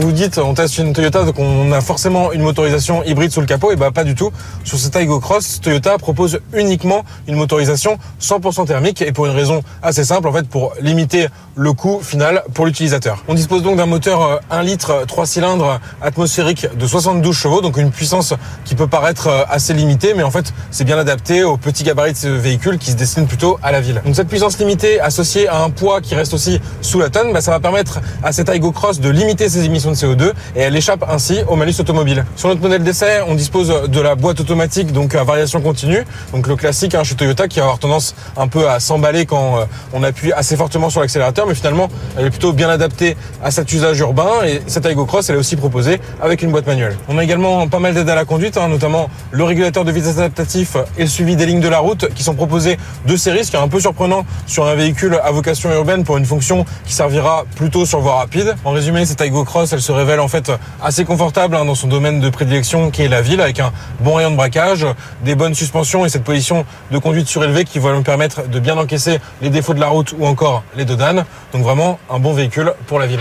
Vous 0.00 0.12
dites, 0.12 0.38
on 0.38 0.54
teste 0.54 0.78
une 0.78 0.92
Toyota, 0.92 1.24
donc 1.24 1.38
on 1.38 1.72
a 1.72 1.80
forcément 1.80 2.32
une 2.32 2.42
motorisation 2.42 3.02
hybride 3.04 3.30
sous 3.30 3.40
le 3.40 3.46
capot, 3.46 3.72
et 3.72 3.76
bah 3.76 3.90
pas 3.90 4.04
du 4.04 4.14
tout. 4.14 4.30
Sur 4.64 4.78
cette 4.78 4.96
Aygo 4.96 5.20
Cross, 5.20 5.60
Toyota 5.60 5.98
propose 5.98 6.40
uniquement 6.52 7.04
une 7.28 7.36
motorisation 7.36 7.98
100% 8.20 8.66
thermique, 8.66 9.02
et 9.02 9.12
pour 9.12 9.26
une 9.26 9.32
raison 9.32 9.62
assez 9.82 10.04
simple, 10.04 10.28
en 10.28 10.32
fait, 10.32 10.48
pour 10.48 10.74
limiter 10.80 11.28
le 11.56 11.72
coût 11.72 12.00
final 12.02 12.42
pour 12.52 12.66
l'utilisateur. 12.66 13.24
On 13.28 13.34
dispose 13.34 13.62
donc 13.62 13.76
d'un 13.78 13.86
moteur 13.86 14.42
1 14.50 14.58
euh, 14.58 14.62
litre 14.62 15.04
3 15.08 15.26
cylindres 15.26 15.80
atmosphérique 16.02 16.66
de 16.76 16.86
72 16.86 17.34
chevaux, 17.34 17.62
donc 17.62 17.78
une 17.78 17.90
puissance 17.90 18.34
qui 18.66 18.74
peut 18.74 18.86
paraître 18.86 19.28
euh, 19.28 19.44
assez 19.48 19.72
limitée, 19.72 20.12
mais 20.14 20.22
en 20.22 20.30
fait 20.30 20.52
c'est 20.70 20.84
bien 20.84 20.98
adapté 20.98 21.44
au 21.44 21.56
petit 21.56 21.82
gabarit 21.82 22.12
de 22.12 22.18
ce 22.18 22.28
véhicule 22.28 22.76
qui 22.76 22.90
se 22.90 22.96
destine 22.96 23.26
plutôt 23.26 23.58
à 23.62 23.72
la 23.72 23.80
ville. 23.80 24.02
Donc 24.04 24.14
cette 24.14 24.28
puissance 24.28 24.58
limitée 24.58 25.00
associée 25.00 25.48
à 25.48 25.62
un 25.62 25.70
poids 25.70 26.02
qui 26.02 26.14
reste 26.14 26.34
aussi 26.34 26.60
sous 26.82 27.00
la 27.00 27.08
tonne, 27.08 27.32
bah, 27.32 27.40
ça 27.40 27.52
va 27.52 27.58
permettre 27.58 28.00
à 28.22 28.32
cette 28.32 28.50
Aygo 28.50 28.70
Cross 28.70 29.00
de 29.00 29.08
limiter 29.08 29.48
ses 29.48 29.64
émissions 29.64 29.92
de 29.92 29.96
CO2 29.96 30.32
et 30.56 30.60
elle 30.60 30.76
échappe 30.76 31.06
ainsi 31.08 31.38
au 31.48 31.56
malus 31.56 31.76
automobile. 31.78 32.26
Sur 32.36 32.50
notre 32.50 32.60
modèle 32.60 32.82
d'essai, 32.82 33.22
on 33.26 33.34
dispose 33.34 33.88
de 33.88 34.00
la 34.02 34.14
boîte 34.14 34.40
automatique 34.40 34.92
donc 34.92 35.14
à 35.14 35.24
variation 35.24 35.62
continue, 35.62 36.04
donc 36.34 36.48
le 36.48 36.56
classique 36.56 36.94
hein, 36.94 37.02
chez 37.02 37.14
Toyota 37.14 37.48
qui 37.48 37.60
va 37.60 37.64
avoir 37.64 37.78
tendance 37.78 38.14
un 38.36 38.46
peu 38.46 38.68
à 38.68 38.78
s'emballer 38.78 39.24
quand 39.24 39.60
euh, 39.60 39.64
on 39.94 40.02
appuie 40.02 40.34
assez 40.34 40.54
fortement 40.54 40.90
sur 40.90 41.00
l'accélérateur, 41.00 41.45
mais 41.46 41.54
finalement 41.54 41.88
elle 42.18 42.26
est 42.26 42.30
plutôt 42.30 42.52
bien 42.52 42.68
adaptée 42.68 43.16
à 43.42 43.50
cet 43.50 43.72
usage 43.72 43.98
urbain 44.00 44.44
et 44.46 44.62
cette 44.66 44.86
Aygo 44.86 45.06
Cross 45.06 45.30
elle 45.30 45.36
est 45.36 45.38
aussi 45.38 45.56
proposée 45.56 46.00
avec 46.20 46.42
une 46.42 46.50
boîte 46.50 46.66
manuelle. 46.66 46.96
On 47.08 47.18
a 47.18 47.24
également 47.24 47.68
pas 47.68 47.78
mal 47.78 47.94
d'aides 47.94 48.08
à 48.08 48.14
la 48.14 48.24
conduite, 48.24 48.56
hein, 48.56 48.68
notamment 48.68 49.08
le 49.30 49.44
régulateur 49.44 49.84
de 49.84 49.92
vitesse 49.92 50.18
adaptatif 50.18 50.76
et 50.98 51.02
le 51.02 51.08
suivi 51.08 51.36
des 51.36 51.46
lignes 51.46 51.60
de 51.60 51.68
la 51.68 51.78
route 51.78 52.08
qui 52.14 52.22
sont 52.22 52.34
proposés 52.34 52.76
de 53.06 53.16
série, 53.16 53.44
ce 53.44 53.50
qui 53.50 53.56
est 53.56 53.60
un 53.60 53.68
peu 53.68 53.80
surprenant 53.80 54.24
sur 54.46 54.66
un 54.66 54.74
véhicule 54.74 55.18
à 55.22 55.30
vocation 55.30 55.72
urbaine 55.72 56.04
pour 56.04 56.16
une 56.16 56.26
fonction 56.26 56.64
qui 56.84 56.92
servira 56.92 57.44
plutôt 57.56 57.86
sur 57.86 58.00
voie 58.00 58.16
rapide. 58.16 58.54
En 58.64 58.72
résumé, 58.72 59.06
cette 59.06 59.20
Aygo 59.20 59.44
Cross 59.44 59.72
elle 59.72 59.82
se 59.82 59.92
révèle 59.92 60.20
en 60.20 60.28
fait 60.28 60.50
assez 60.82 61.04
confortable 61.04 61.56
hein, 61.56 61.64
dans 61.64 61.74
son 61.74 61.88
domaine 61.88 62.20
de 62.20 62.28
prédilection 62.28 62.90
qui 62.90 63.02
est 63.02 63.08
la 63.08 63.22
ville 63.22 63.40
avec 63.40 63.60
un 63.60 63.72
bon 64.00 64.14
rayon 64.14 64.30
de 64.30 64.36
braquage, 64.36 64.86
des 65.24 65.34
bonnes 65.34 65.54
suspensions 65.54 66.04
et 66.04 66.08
cette 66.08 66.24
position 66.24 66.64
de 66.90 66.98
conduite 66.98 67.28
surélevée 67.28 67.64
qui 67.64 67.78
va 67.78 67.92
nous 67.92 68.02
permettre 68.02 68.48
de 68.48 68.58
bien 68.60 68.76
encaisser 68.76 69.18
les 69.42 69.50
défauts 69.50 69.74
de 69.74 69.80
la 69.80 69.88
route 69.88 70.14
ou 70.18 70.26
encore 70.26 70.62
les 70.76 70.84
dodanes. 70.84 71.24
Donc 71.52 71.62
vraiment 71.62 71.98
un 72.10 72.18
bon 72.18 72.32
véhicule 72.32 72.74
pour 72.86 72.98
la 72.98 73.06
ville. 73.06 73.20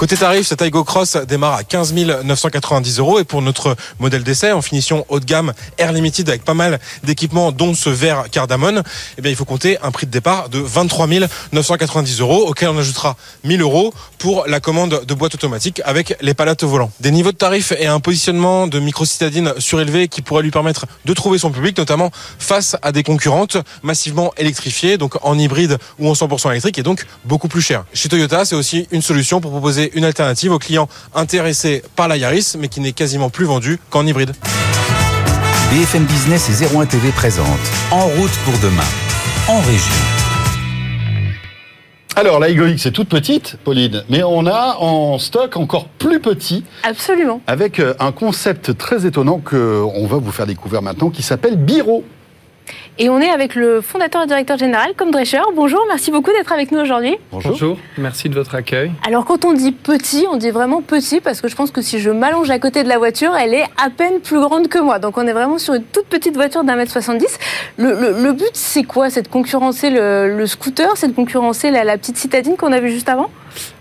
Côté 0.00 0.16
tarif, 0.16 0.46
cette 0.46 0.62
Aigo 0.62 0.82
Cross 0.82 1.18
démarre 1.28 1.56
à 1.56 1.62
15 1.62 1.92
990 1.92 3.00
euros 3.00 3.18
et 3.18 3.24
pour 3.24 3.42
notre 3.42 3.76
modèle 3.98 4.24
d'essai 4.24 4.50
en 4.50 4.62
finition 4.62 5.04
haut 5.10 5.20
de 5.20 5.26
gamme 5.26 5.52
Air 5.76 5.92
Limited 5.92 6.26
avec 6.26 6.42
pas 6.42 6.54
mal 6.54 6.80
d'équipements 7.04 7.52
dont 7.52 7.74
ce 7.74 7.90
verre 7.90 8.30
cardamone, 8.30 8.82
eh 9.18 9.20
bien 9.20 9.30
il 9.30 9.36
faut 9.36 9.44
compter 9.44 9.76
un 9.82 9.90
prix 9.90 10.06
de 10.06 10.10
départ 10.10 10.48
de 10.48 10.58
23 10.58 11.06
990 11.52 12.20
euros 12.20 12.48
auquel 12.48 12.70
on 12.70 12.78
ajoutera 12.78 13.14
1000 13.44 13.60
euros 13.60 13.92
pour 14.16 14.46
la 14.46 14.58
commande 14.58 15.04
de 15.06 15.14
boîte 15.14 15.34
automatique 15.34 15.82
avec 15.84 16.16
les 16.22 16.32
palettes 16.32 16.64
volant. 16.64 16.90
Des 17.00 17.10
niveaux 17.10 17.32
de 17.32 17.36
tarifs 17.36 17.74
et 17.78 17.86
un 17.86 18.00
positionnement 18.00 18.68
de 18.68 18.80
micro-citadine 18.80 19.52
surélevé 19.58 20.08
qui 20.08 20.22
pourrait 20.22 20.42
lui 20.42 20.50
permettre 20.50 20.86
de 21.04 21.12
trouver 21.12 21.36
son 21.36 21.50
public, 21.50 21.76
notamment 21.76 22.10
face 22.38 22.74
à 22.80 22.92
des 22.92 23.02
concurrentes 23.02 23.58
massivement 23.82 24.32
électrifiées, 24.38 24.96
donc 24.96 25.18
en 25.26 25.38
hybride 25.38 25.76
ou 25.98 26.08
en 26.08 26.14
100% 26.14 26.52
électrique 26.52 26.78
et 26.78 26.82
donc 26.82 27.04
beaucoup 27.26 27.48
plus 27.48 27.60
cher. 27.60 27.84
Chez 27.92 28.08
Toyota, 28.08 28.46
c'est 28.46 28.56
aussi 28.56 28.88
une 28.92 29.02
solution 29.02 29.42
pour 29.42 29.50
proposer 29.50 29.89
une 29.94 30.04
alternative 30.04 30.52
aux 30.52 30.58
clients 30.58 30.88
intéressés 31.14 31.82
par 31.96 32.08
la 32.08 32.16
Yaris, 32.16 32.54
mais 32.58 32.68
qui 32.68 32.80
n'est 32.80 32.92
quasiment 32.92 33.30
plus 33.30 33.44
vendue 33.44 33.78
qu'en 33.90 34.06
hybride. 34.06 34.32
BFM 35.72 36.04
Business 36.04 36.48
et 36.62 36.76
01 36.76 36.86
TV 36.86 37.10
présente 37.10 37.46
En 37.90 38.06
route 38.06 38.36
pour 38.44 38.54
demain, 38.58 38.82
en 39.48 39.60
région. 39.60 39.94
Alors, 42.16 42.40
la 42.40 42.50
X 42.50 42.86
est 42.86 42.90
toute 42.90 43.08
petite, 43.08 43.56
Pauline, 43.64 44.02
mais 44.10 44.22
on 44.22 44.44
a 44.46 44.76
en 44.78 45.18
stock 45.18 45.56
encore 45.56 45.86
plus 45.88 46.20
petit, 46.20 46.64
Absolument. 46.82 47.40
avec 47.46 47.78
euh, 47.78 47.94
un 48.00 48.12
concept 48.12 48.76
très 48.76 49.06
étonnant 49.06 49.38
que 49.38 49.82
on 49.94 50.06
va 50.06 50.18
vous 50.18 50.32
faire 50.32 50.46
découvrir 50.46 50.82
maintenant, 50.82 51.10
qui 51.10 51.22
s'appelle 51.22 51.56
Biro. 51.56 52.04
Et 52.98 53.08
on 53.08 53.20
est 53.20 53.30
avec 53.30 53.54
le 53.54 53.80
fondateur 53.80 54.22
et 54.22 54.26
directeur 54.26 54.58
général, 54.58 54.92
comme 54.96 55.10
Drescher. 55.10 55.40
Bonjour, 55.56 55.80
merci 55.88 56.10
beaucoup 56.10 56.30
d'être 56.32 56.52
avec 56.52 56.70
nous 56.72 56.78
aujourd'hui. 56.80 57.16
Bonjour, 57.32 57.78
merci 57.96 58.28
de 58.28 58.34
votre 58.34 58.54
accueil. 58.54 58.90
Alors 59.06 59.24
quand 59.24 59.44
on 59.44 59.52
dit 59.54 59.72
petit, 59.72 60.26
on 60.30 60.36
dit 60.36 60.50
vraiment 60.50 60.82
petit 60.82 61.20
parce 61.20 61.40
que 61.40 61.48
je 61.48 61.56
pense 61.56 61.70
que 61.70 61.80
si 61.82 61.98
je 61.98 62.10
m'allonge 62.10 62.50
à 62.50 62.58
côté 62.58 62.82
de 62.82 62.88
la 62.88 62.98
voiture, 62.98 63.34
elle 63.36 63.54
est 63.54 63.64
à 63.82 63.88
peine 63.90 64.20
plus 64.20 64.38
grande 64.40 64.68
que 64.68 64.78
moi. 64.78 64.98
Donc 64.98 65.16
on 65.18 65.26
est 65.26 65.32
vraiment 65.32 65.58
sur 65.58 65.74
une 65.74 65.84
toute 65.84 66.06
petite 66.06 66.34
voiture 66.34 66.62
d'un 66.64 66.76
mètre 66.76 66.92
70. 66.92 67.38
Le, 67.78 67.92
le- 67.98 68.22
le 68.22 68.32
but, 68.32 68.50
c'est 68.52 68.82
quoi? 68.84 69.08
C'est 69.08 69.22
de 69.22 69.28
concurrencer 69.28 69.88
le, 69.90 70.36
le 70.36 70.46
scooter? 70.46 70.90
C'est 70.96 71.08
de 71.08 71.14
concurrencer 71.14 71.70
la, 71.70 71.84
la 71.84 71.96
petite 71.96 72.18
citadine 72.18 72.56
qu'on 72.56 72.72
a 72.72 72.80
vue 72.80 72.90
juste 72.90 73.08
avant? 73.08 73.30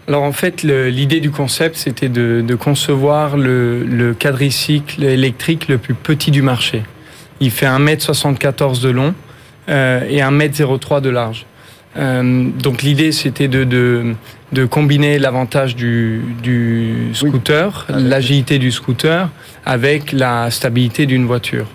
Alors 0.07 0.23
en 0.23 0.31
fait, 0.31 0.63
l'idée 0.63 1.19
du 1.19 1.29
concept, 1.29 1.75
c'était 1.75 2.09
de, 2.09 2.41
de 2.41 2.55
concevoir 2.55 3.37
le, 3.37 3.83
le 3.83 4.13
quadricycle 4.15 5.03
électrique 5.03 5.67
le 5.67 5.77
plus 5.77 5.93
petit 5.93 6.31
du 6.31 6.41
marché. 6.41 6.83
Il 7.41 7.51
fait 7.51 7.65
1m74 7.67 8.81
de 8.81 8.89
long 8.89 9.13
euh, 9.69 10.01
et 10.09 10.17
1m03 10.19 11.01
de 11.01 11.09
large. 11.09 11.45
Euh, 11.97 12.49
donc 12.61 12.81
l'idée, 12.83 13.11
c'était 13.11 13.47
de, 13.47 13.63
de, 13.63 14.13
de 14.53 14.65
combiner 14.65 15.17
l'avantage 15.19 15.75
du, 15.75 16.21
du 16.43 17.09
scooter, 17.13 17.87
l'agilité 17.89 18.59
du 18.59 18.71
scooter, 18.71 19.29
avec 19.65 20.11
la 20.11 20.51
stabilité 20.51 21.05
d'une 21.05 21.25
voiture. 21.25 21.65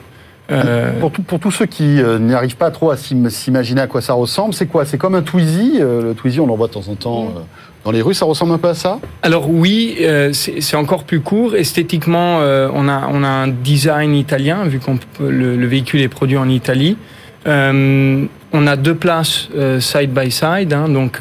Euh, 0.53 1.01
Pour, 1.01 1.11
tout- 1.11 1.23
pour 1.23 1.41
tous 1.41 1.51
ceux 1.51 1.65
qui 1.67 2.01
euh, 2.03 2.19
n'y 2.19 2.35
arrivent 2.35 2.57
pas 2.57 2.71
trop 2.71 2.91
à 2.91 2.97
s'im- 2.99 3.31
s'imaginer 3.31 3.81
à 3.81 3.87
quoi 3.87 4.03
ça 4.03 4.13
ressemble, 4.13 4.53
c'est 4.53 4.67
quoi? 4.67 4.85
C'est 4.85 4.99
comme 4.99 5.15
un 5.15 5.23
Twizy. 5.23 5.79
euh, 5.81 6.03
le 6.03 6.15
Twizy, 6.15 6.39
on 6.39 6.47
l'en 6.47 6.57
voit 6.57 6.67
de 6.69 6.73
temps 6.75 6.87
en 6.89 6.95
temps 6.97 7.33
euh, 7.35 7.41
dans 7.85 7.91
les 7.91 8.03
rues. 8.03 8.15
Ça 8.15 8.25
ressemble 8.25 8.53
un 8.53 8.59
peu 8.59 8.69
à 8.69 8.75
ça 8.75 8.99
Alors 9.23 9.49
oui, 9.51 9.97
euh, 10.01 10.33
c'est 10.33 10.77
encore 10.77 11.05
plus 11.05 11.21
court. 11.21 11.55
Esthétiquement, 11.55 12.41
euh, 12.41 12.69
on, 12.73 12.89
a, 12.89 13.09
on 13.13 13.23
a 13.23 13.29
un 13.29 13.49
design 13.49 14.15
italien, 14.15 14.65
vu 14.65 14.81
que 14.81 14.91
le, 15.23 15.57
le 15.57 15.67
véhicule 15.67 16.01
est 16.01 16.09
produit 16.09 16.37
en 16.37 16.49
Italie. 16.49 16.97
Euh, 17.47 18.25
on 18.53 18.67
a 18.67 18.77
deux 18.77 18.95
places 18.95 19.49
side 19.81 20.11
by 20.11 20.31
side, 20.31 20.73
hein, 20.73 20.89
donc 20.89 21.21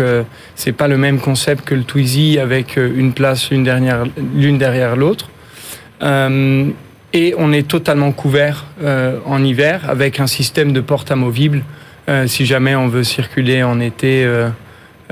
c'est 0.56 0.72
pas 0.72 0.88
le 0.88 0.98
même 0.98 1.20
concept 1.20 1.66
que 1.66 1.74
le 1.74 1.84
Twizy 1.84 2.38
avec 2.38 2.78
une 2.78 3.12
place 3.12 3.50
l'une 3.50 3.64
derrière 3.64 4.06
l'une 4.36 4.60
derrière 4.60 4.96
l'autre. 4.96 5.30
Et 6.02 7.36
on 7.38 7.52
est 7.52 7.68
totalement 7.68 8.12
couvert 8.12 8.66
en 9.26 9.44
hiver 9.44 9.82
avec 9.90 10.20
un 10.20 10.28
système 10.28 10.74
de 10.74 10.80
porte 10.80 11.10
amovible 11.10 11.64
si 12.28 12.46
jamais 12.46 12.76
on 12.76 12.88
veut 12.88 13.04
circuler 13.04 13.64
en 13.64 13.80
été 13.80 14.28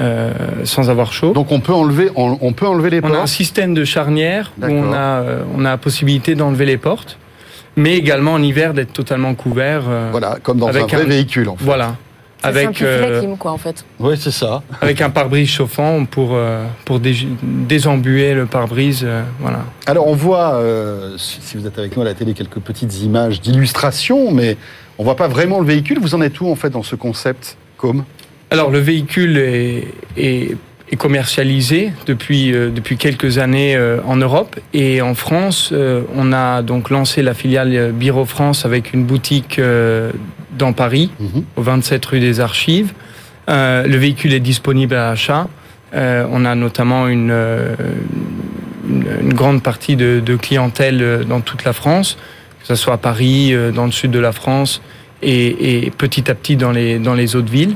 euh, 0.02 0.32
sans 0.66 0.90
avoir 0.90 1.14
chaud. 1.14 1.34
Donc 1.34 1.52
on 1.52 1.60
peut 1.62 1.74
enlever, 1.74 2.10
on, 2.16 2.38
on 2.42 2.54
peut 2.54 2.68
enlever 2.68 2.90
les 2.90 3.00
On 3.04 3.08
a 3.08 3.10
un 3.10 3.14
portes. 3.14 3.28
système 3.28 3.74
de 3.74 3.86
charnière 3.86 4.52
où 4.62 4.66
on 4.66 4.92
a, 4.94 4.98
euh, 4.98 5.44
on 5.56 5.64
a 5.66 5.70
la 5.70 5.78
possibilité 5.78 6.36
d'enlever 6.36 6.66
les 6.66 6.78
portes, 6.78 7.18
mais 7.78 7.96
également 7.96 8.34
en 8.34 8.42
hiver 8.44 8.74
d'être 8.74 8.94
totalement 8.94 9.34
couvert. 9.36 9.84
euh, 9.88 10.10
Voilà, 10.12 10.38
comme 10.44 10.58
dans 10.58 10.68
avec 10.68 10.94
un 10.94 10.98
vrai 10.98 11.06
un- 11.06 11.10
véhicule. 11.10 11.48
En 11.50 11.56
fait. 11.56 11.64
voilà. 11.64 11.96
Avec, 12.44 12.82
euh, 12.82 13.20
clim, 13.20 13.38
quoi, 13.38 13.52
en 13.52 13.60
fait. 13.60 13.86
Oui, 14.00 14.16
c'est 14.18 14.32
ça. 14.32 14.64
avec 14.82 15.00
un 15.02 15.12
pare-brise 15.12 15.48
chauffant 15.48 16.06
pour, 16.06 16.32
euh, 16.34 16.66
pour 16.86 17.00
dé- 17.00 17.28
désembuer 17.44 18.34
le 18.34 18.48
pare-brise. 18.48 19.02
euh, 19.04 19.22
voilà. 19.40 19.60
Alors 19.86 20.08
on 20.08 20.16
voit, 20.16 20.56
euh, 20.56 21.16
si 21.20 21.40
si 21.42 21.56
vous 21.58 21.68
êtes 21.68 21.78
avec 21.78 21.96
nous 21.96 22.02
à 22.02 22.06
la 22.06 22.16
télé, 22.16 22.34
quelques 22.34 22.60
petites 22.60 23.00
images 23.04 23.42
d'illustration, 23.42 24.32
mais 24.32 24.58
on 24.98 25.04
voit 25.04 25.16
pas 25.16 25.28
vraiment 25.28 25.60
le 25.60 25.68
véhicule. 25.68 26.00
Vous 26.02 26.16
en 26.16 26.22
êtes 26.22 26.42
où 26.42 26.50
en 26.52 26.56
fait 26.56 26.72
dans 26.72 26.82
ce 26.82 26.96
concept 26.96 27.58
comme 27.78 28.06
Alors 28.52 28.70
le 28.70 28.80
véhicule 28.80 29.38
est, 29.38 29.88
est, 30.18 30.56
est 30.92 30.96
commercialisé 30.98 31.92
depuis, 32.06 32.54
euh, 32.54 32.70
depuis 32.70 32.98
quelques 32.98 33.38
années 33.38 33.76
euh, 33.78 34.00
en 34.06 34.18
Europe 34.18 34.60
et 34.74 35.02
en 35.02 35.16
France. 35.16 35.70
euh, 35.72 36.02
on 36.16 36.34
a 36.34 36.62
donc 36.62 36.90
lancé 36.90 37.22
la 37.22 37.34
filiale 37.34 37.94
Biro 37.94 38.26
France 38.26 38.66
avec 38.66 38.92
une 38.94 39.06
boutique 39.06 39.58
euh, 39.58 40.12
dans 40.58 40.74
Paris. 40.74 41.12
Mhm. 41.20 41.44
au 41.56 41.62
27 41.62 42.06
rue 42.06 42.20
des 42.20 42.42
Archives. 42.42 42.92
Euh, 43.50 43.88
le 43.88 43.96
véhicule 43.98 44.34
est 44.34 44.42
disponible 44.42 44.96
à 44.96 45.12
achat. 45.12 45.48
Euh, 45.94 46.26
on 46.30 46.44
a 46.44 46.54
notamment 46.56 47.08
une, 47.08 47.34
une, 48.90 49.06
une 49.22 49.34
grande 49.34 49.64
partie 49.64 49.96
de, 49.96 50.22
de 50.24 50.36
clientèle 50.36 51.26
dans 51.28 51.40
toute 51.40 51.64
la 51.64 51.74
France, 51.74 52.18
que 52.62 52.68
ce 52.68 52.76
soit 52.76 52.94
à 52.96 52.98
Paris, 52.98 53.54
dans 53.74 53.86
le 53.86 53.92
sud 53.92 54.12
de 54.12 54.20
la 54.20 54.32
France 54.34 54.82
et, 55.22 55.86
et 55.86 55.90
petit 55.92 56.30
à 56.30 56.36
petit 56.36 56.56
dans 56.58 56.72
les, 56.72 57.00
dans 57.00 57.14
les 57.14 57.36
autres 57.38 57.52
villes. 57.52 57.76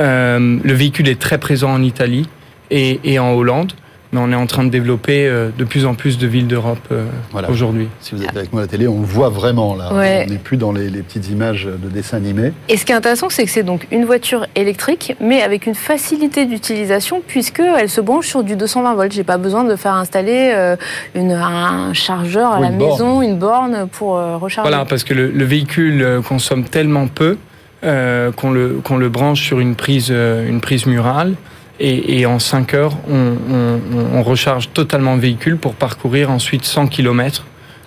Euh, 0.00 0.58
le 0.62 0.72
véhicule 0.72 1.08
est 1.08 1.20
très 1.20 1.38
présent 1.38 1.72
en 1.72 1.82
Italie 1.82 2.28
et, 2.70 3.00
et 3.04 3.18
en 3.18 3.32
Hollande, 3.34 3.72
mais 4.12 4.20
on 4.22 4.32
est 4.32 4.36
en 4.36 4.46
train 4.46 4.64
de 4.64 4.70
développer 4.70 5.26
euh, 5.28 5.50
de 5.56 5.62
plus 5.64 5.84
en 5.84 5.94
plus 5.94 6.16
de 6.18 6.26
villes 6.26 6.46
d'Europe 6.46 6.78
euh, 6.90 7.04
Voilà. 7.32 7.50
aujourd'hui. 7.50 7.88
Si 8.00 8.14
vous 8.14 8.22
êtes 8.24 8.34
avec 8.36 8.52
moi 8.52 8.62
à 8.62 8.64
la 8.64 8.68
télé, 8.68 8.88
on 8.88 9.00
le 9.00 9.06
voit 9.06 9.28
vraiment 9.28 9.76
là. 9.76 9.92
Ouais. 9.94 10.24
On 10.26 10.30
n'est 10.32 10.38
plus 10.38 10.56
dans 10.56 10.72
les, 10.72 10.88
les 10.88 11.02
petites 11.02 11.28
images 11.28 11.66
de 11.66 11.88
dessins 11.88 12.16
animés. 12.16 12.52
Et 12.68 12.76
ce 12.76 12.84
qui 12.86 12.92
est 12.92 12.94
intéressant, 12.94 13.28
c'est 13.28 13.44
que 13.44 13.50
c'est 13.50 13.62
donc 13.62 13.86
une 13.92 14.04
voiture 14.06 14.46
électrique, 14.56 15.14
mais 15.20 15.42
avec 15.42 15.66
une 15.66 15.74
facilité 15.74 16.46
d'utilisation, 16.46 17.22
puisqu'elle 17.26 17.88
se 17.90 18.00
branche 18.00 18.26
sur 18.26 18.42
du 18.42 18.56
220 18.56 18.94
volts. 18.94 19.12
J'ai 19.12 19.22
pas 19.22 19.38
besoin 19.38 19.64
de 19.64 19.76
faire 19.76 19.94
installer 19.94 20.74
une, 21.14 21.32
un 21.32 21.92
chargeur 21.92 22.52
à 22.54 22.58
Ou 22.58 22.62
la 22.62 22.68
une 22.70 22.76
maison, 22.78 23.20
une 23.22 23.38
borne 23.38 23.86
pour 23.92 24.14
recharger. 24.40 24.68
Voilà, 24.68 24.84
parce 24.86 25.04
que 25.04 25.14
le, 25.14 25.30
le 25.30 25.44
véhicule 25.44 26.20
consomme 26.26 26.64
tellement 26.64 27.06
peu 27.06 27.36
euh, 27.84 28.30
qu'on 28.32 28.50
le, 28.50 28.80
qu'on 28.84 28.96
le 28.96 29.08
branche 29.08 29.42
sur 29.42 29.60
une 29.60 29.74
prise, 29.74 30.08
euh, 30.10 30.48
une 30.48 30.60
prise 30.60 30.86
murale. 30.86 31.34
Et, 31.82 32.20
et 32.20 32.26
en 32.26 32.38
5 32.38 32.74
heures, 32.74 32.92
on, 33.10 33.36
on- 33.50 34.18
on 34.18 34.22
recharge 34.22 34.70
totalement 34.74 35.14
le 35.14 35.20
véhicule 35.20 35.56
pour 35.56 35.74
parcourir 35.74 36.30
ensuite 36.30 36.64
100 36.66 36.88
km, 36.88 37.44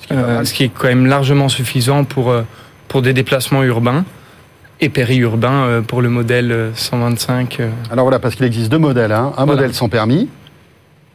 mal. 0.10 0.46
ce 0.48 0.54
qui 0.54 0.64
est 0.64 0.70
quand 0.74 0.88
même 0.88 1.06
largement 1.06 1.48
suffisant 1.48 2.04
pour, 2.04 2.32
euh, 2.32 2.42
pour 2.88 3.04
des 3.04 3.14
déplacements 3.14 3.62
urbains 3.64 4.04
et 4.82 4.90
périurbains 4.90 5.66
euh, 5.66 5.82
pour 5.82 6.02
le 6.02 6.10
modèle 6.10 6.52
euh, 6.52 6.72
125 6.74 7.60
euh, 7.60 7.70
Alors 7.92 8.06
voilà, 8.06 8.18
parce 8.18 8.34
qu'il 8.34 8.46
existe 8.46 8.72
deux 8.72 8.80
modèles. 8.80 9.12
hein. 9.12 9.32
Un 9.38 9.46
Voilà. 9.46 9.62
modèle 9.62 9.74
sans 9.76 9.90
permis. 9.90 10.28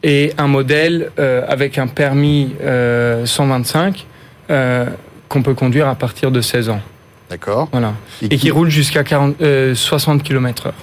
et 0.01 0.31
un 0.37 0.47
modèle 0.47 1.11
euh, 1.19 1.43
avec 1.49 1.77
un 1.77 1.87
permis 1.87 2.55
euh, 2.63 3.25
125 3.25 4.05
euh, 4.51 4.85
qu'on 5.27 5.41
peut 5.43 5.53
conduire 5.53 5.89
à 5.89 5.95
partir 5.95 6.31
de 6.31 6.39
16 6.39 6.69
ans. 6.69 6.79
D'accord. 7.29 7.69
Voilà. 7.71 7.93
et 8.21 8.29
qui 8.37 8.49
roule 8.51 8.69
jusqu'à 8.69 9.03
40, 9.03 9.35
euh, 9.41 9.75
60 9.75 10.23
km 10.23 10.67
heure. 10.67 10.73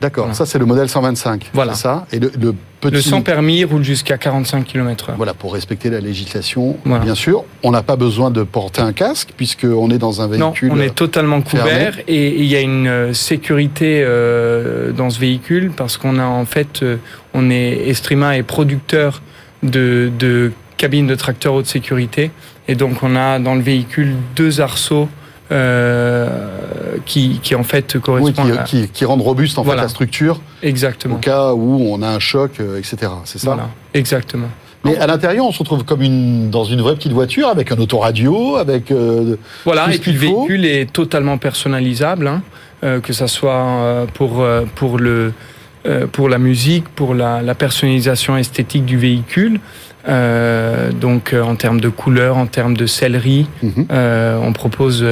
D'accord, 0.00 0.26
Voilà. 0.26 0.34
ça 0.36 0.46
c'est 0.46 0.58
le 0.60 0.66
modèle 0.66 0.88
125. 0.88 1.50
Voilà. 1.52 1.74
Ça? 1.74 2.06
Et 2.12 2.20
le, 2.20 2.30
le 2.40 2.54
petit. 2.80 2.94
Le 2.94 3.00
sans 3.00 3.20
permis 3.22 3.64
roule 3.64 3.82
jusqu'à 3.82 4.16
45 4.16 4.64
km 4.64 5.10
heure. 5.10 5.16
Voilà, 5.16 5.34
pour 5.34 5.54
respecter 5.54 5.90
la 5.90 5.98
législation, 5.98 6.76
Voilà. 6.84 7.02
bien 7.04 7.16
sûr. 7.16 7.42
On 7.64 7.72
n'a 7.72 7.82
pas 7.82 7.96
besoin 7.96 8.30
de 8.30 8.44
porter 8.44 8.80
un 8.80 8.92
casque, 8.92 9.30
puisqu'on 9.36 9.90
est 9.90 9.98
dans 9.98 10.20
un 10.20 10.28
Non, 10.28 10.50
véhicule. 10.50 10.70
on 10.72 10.78
est 10.80 10.94
totalement 10.94 11.40
fermé. 11.42 11.68
couvert 11.70 11.98
et 12.06 12.28
il 12.38 12.44
y 12.44 12.54
a 12.54 12.60
une 12.60 12.86
euh, 12.86 13.12
sécurité 13.12 14.02
euh, 14.06 14.92
dans 14.92 15.10
ce 15.10 15.18
véhicule 15.18 15.72
parce 15.76 15.96
qu'on 15.96 16.18
a 16.20 16.24
en 16.26 16.44
fait, 16.44 16.82
euh, 16.84 16.98
on 17.34 17.50
est 17.50 17.88
Estrima 17.88 18.36
est 18.38 18.44
producteur 18.44 19.20
de, 19.64 20.12
de 20.16 20.52
cabines 20.76 21.08
de 21.08 21.16
tracteurs 21.16 21.54
haute 21.54 21.66
sécurité 21.66 22.30
et 22.68 22.76
donc 22.76 23.02
on 23.02 23.16
a 23.16 23.40
dans 23.40 23.56
le 23.56 23.62
véhicule 23.62 24.14
deux 24.36 24.60
arceaux 24.60 25.02
euh, 25.04 25.06
qui, 27.06 27.40
qui 27.42 27.54
en 27.54 27.62
fait 27.64 27.92
Oui, 27.94 28.00
correspondent 28.00 28.52
qui, 28.52 28.58
à... 28.58 28.62
qui, 28.62 28.88
qui 28.88 29.04
rendent 29.04 29.22
robuste 29.22 29.58
en 29.58 29.62
Voilà. 29.62 29.82
fait 29.82 29.84
la 29.86 29.88
structure 29.88 30.36
au 30.62 30.66
exactement. 30.66 31.16
cas 31.16 31.52
où 31.52 31.86
on 31.90 32.02
a 32.02 32.08
un 32.08 32.18
choc, 32.18 32.52
euh, 32.60 32.78
etc. 32.78 32.96
C'est 33.24 33.38
ça 33.38 33.46
Voilà, 33.48 33.68
exactement. 33.94 34.48
Mais 34.84 34.96
à 34.96 35.06
l'intérieur, 35.08 35.44
on 35.44 35.52
se 35.52 35.58
retrouve 35.58 35.84
comme 35.84 36.02
une, 36.02 36.50
dans 36.50 36.64
une 36.64 36.80
vraie 36.80 36.94
petite 36.94 37.12
voiture 37.12 37.48
avec 37.48 37.72
un 37.72 37.76
autoradio, 37.78 38.56
avec. 38.56 38.90
euh, 38.90 39.36
Voilà, 39.64 39.86
tout 39.86 39.92
ce 39.92 39.96
et 39.96 39.98
puis 40.00 40.12
le 40.12 40.18
faut. 40.18 40.36
véhicule 40.46 40.64
est 40.64 40.92
totalement 40.92 41.36
personnalisable, 41.36 42.28
hein, 42.28 42.42
euh, 42.84 43.00
que 43.00 43.12
ça 43.12 43.26
soit 43.26 43.52
euh, 43.66 44.06
pour, 44.14 44.40
euh, 44.40 44.64
pour 44.76 44.98
le, 44.98 45.32
euh, 45.86 46.06
pour 46.06 46.28
la 46.28 46.38
musique, 46.38 46.88
pour 46.90 47.14
la, 47.14 47.42
la 47.42 47.54
personnalisation 47.56 48.36
esthétique 48.36 48.84
du 48.84 48.96
véhicule. 48.98 49.60
Euh, 50.08 50.90
donc 50.92 51.32
euh, 51.32 51.42
en 51.42 51.54
termes 51.54 51.80
de 51.80 51.88
couleurs, 51.88 52.36
en 52.36 52.46
termes 52.46 52.76
de 52.76 52.86
sellerie, 52.86 53.46
Mhm. 53.62 53.86
euh, 53.90 54.38
on 54.42 54.52
propose 54.52 55.04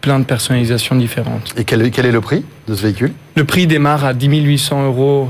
plein 0.00 0.18
de 0.18 0.24
personnalisations 0.24 0.96
différentes. 0.96 1.54
Et 1.56 1.64
quel, 1.64 1.90
quel 1.90 2.04
est 2.06 2.12
le 2.12 2.20
prix 2.20 2.44
de 2.68 2.74
ce 2.74 2.82
véhicule? 2.82 3.12
Le 3.36 3.44
prix 3.44 3.66
démarre 3.66 4.04
à 4.04 4.12
10 4.12 4.28
800 4.42 4.84
euros 4.86 5.28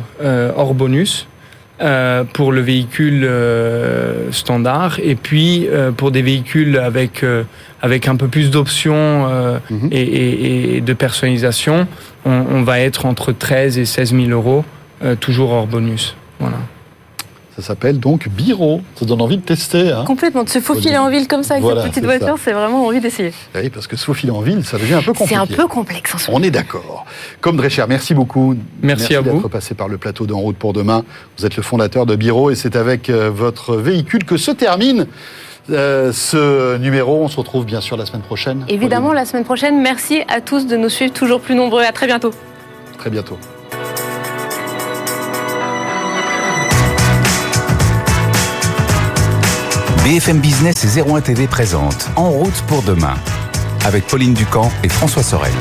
hors 0.57 0.75
bonus. 0.75 1.27
euh, 1.83 2.23
pour 2.33 2.53
le 2.53 2.61
véhicule 2.61 3.25
euh, 3.25 4.31
standard 4.31 5.01
et 5.03 5.17
puis 5.17 5.67
euh, 5.69 5.91
pour 5.91 6.13
des 6.13 6.23
véhicules 6.23 6.79
avec 6.79 7.25
avec 7.83 8.07
un 8.07 8.15
peu 8.15 8.29
plus 8.29 8.49
d'options 8.53 9.27
Mhm. 9.71 9.89
et, 9.91 10.01
et- 10.03 10.77
et 10.77 10.81
de 10.81 10.93
personnalisation, 10.93 11.89
on, 12.25 12.31
on 12.49 12.63
va 12.63 12.79
être 12.79 13.07
entre 13.07 13.33
13 13.33 13.77
et 13.79 13.87
16 13.87 14.13
000 14.15 14.29
euros, 14.31 14.65
toujours 15.19 15.51
hors 15.51 15.67
bonus. 15.67 16.15
Ça 17.57 17.63
s'appelle 17.63 18.01
donc 18.01 18.29
Biro. 18.29 18.81
Ça 18.97 19.05
donne 19.05 19.21
envie 19.21 19.37
de 19.37 19.43
tester. 19.43 19.93
Hein 19.93 20.05
Complètement, 20.05 20.43
de 20.43 20.49
se 20.49 20.61
faufiler 20.61 20.97
en 20.97 21.09
ville 21.09 21.29
comme 21.29 21.45
ça 21.45 21.55
avec 21.55 21.63
Voilà, 21.65 21.83
cette 21.83 21.93
petite 21.93 22.05
voiture, 22.05 22.37
c'est 22.43 22.53
vraiment 22.53 22.85
envie 22.87 23.01
d'essayer. 23.01 23.33
oui, 23.55 23.71
parce 23.71 23.87
que 23.87 23.97
se 23.97 24.05
faufiler 24.05 24.33
en 24.33 24.41
ville, 24.41 24.65
ça 24.65 24.77
devient 24.77 24.95
un 24.95 25.03
peu 25.03 25.13
compliqué. 25.13 25.35
C'est 25.35 25.41
un 25.41 25.47
peu 25.47 25.67
complexe 25.69 26.15
en 26.15 26.19
ce 26.19 26.31
moment. 26.31 26.41
On 26.41 26.43
est 26.43 26.51
d'accord. 26.51 27.07
Comme 27.41 27.57
Drescher, 27.57 27.85
merci 27.89 28.15
beaucoup. 28.15 28.57
Merci 28.83 29.15
à 29.15 29.21
vous. 29.21 29.31
d'être 29.31 29.49
passé 29.49 29.75
par 29.75 29.89
le 29.89 29.99
plateau 29.99 30.27
d'En 30.27 30.39
route 30.39 30.57
pour 30.57 30.73
demain. 30.73 31.05
Vous 31.39 31.47
êtes 31.47 31.57
le 31.57 31.63
fondateur 31.63 32.07
de 32.07 32.17
Biro 32.17 32.51
et 32.51 32.57
c'est 32.57 32.75
avec 32.75 33.09
euh, 33.09 33.31
votre 33.31 33.77
véhicule 33.77 34.25
que 34.25 34.37
se 34.37 34.51
termine 34.51 35.07
euh, 35.71 36.13
ce 36.13 36.77
numéro. 36.79 37.23
On 37.23 37.29
se 37.29 37.37
retrouve 37.37 37.65
bien 37.65 37.81
sûr 37.81 37.97
la 37.97 38.05
semaine 38.07 38.23
prochaine. 38.23 38.65
Évidemment, 38.69 39.13
la 39.13 39.25
semaine 39.25 39.45
prochaine, 39.45 39.81
merci 39.81 40.23
à 40.29 40.41
tous 40.41 40.67
de 40.67 40.77
nous 40.77 40.89
suivre 40.89 41.13
toujours 41.13 41.41
plus 41.41 41.55
nombreux. 41.55 41.83
À 41.83 41.93
très 41.93 42.07
bientôt. 42.07 42.33
Très 42.99 43.11
bientôt. 43.11 43.39
BFM 50.05 50.39
Business 50.41 50.85
et 50.85 51.01
01 51.01 51.23
TV 51.23 51.47
présente 51.47 52.11
En 52.17 52.29
route 52.29 52.63
pour 52.67 52.83
demain 52.83 53.15
avec 53.87 54.07
Pauline 54.07 54.35
Ducamp 54.35 54.71
et 54.83 54.91
François 54.91 55.23
Sorel. 55.23 55.55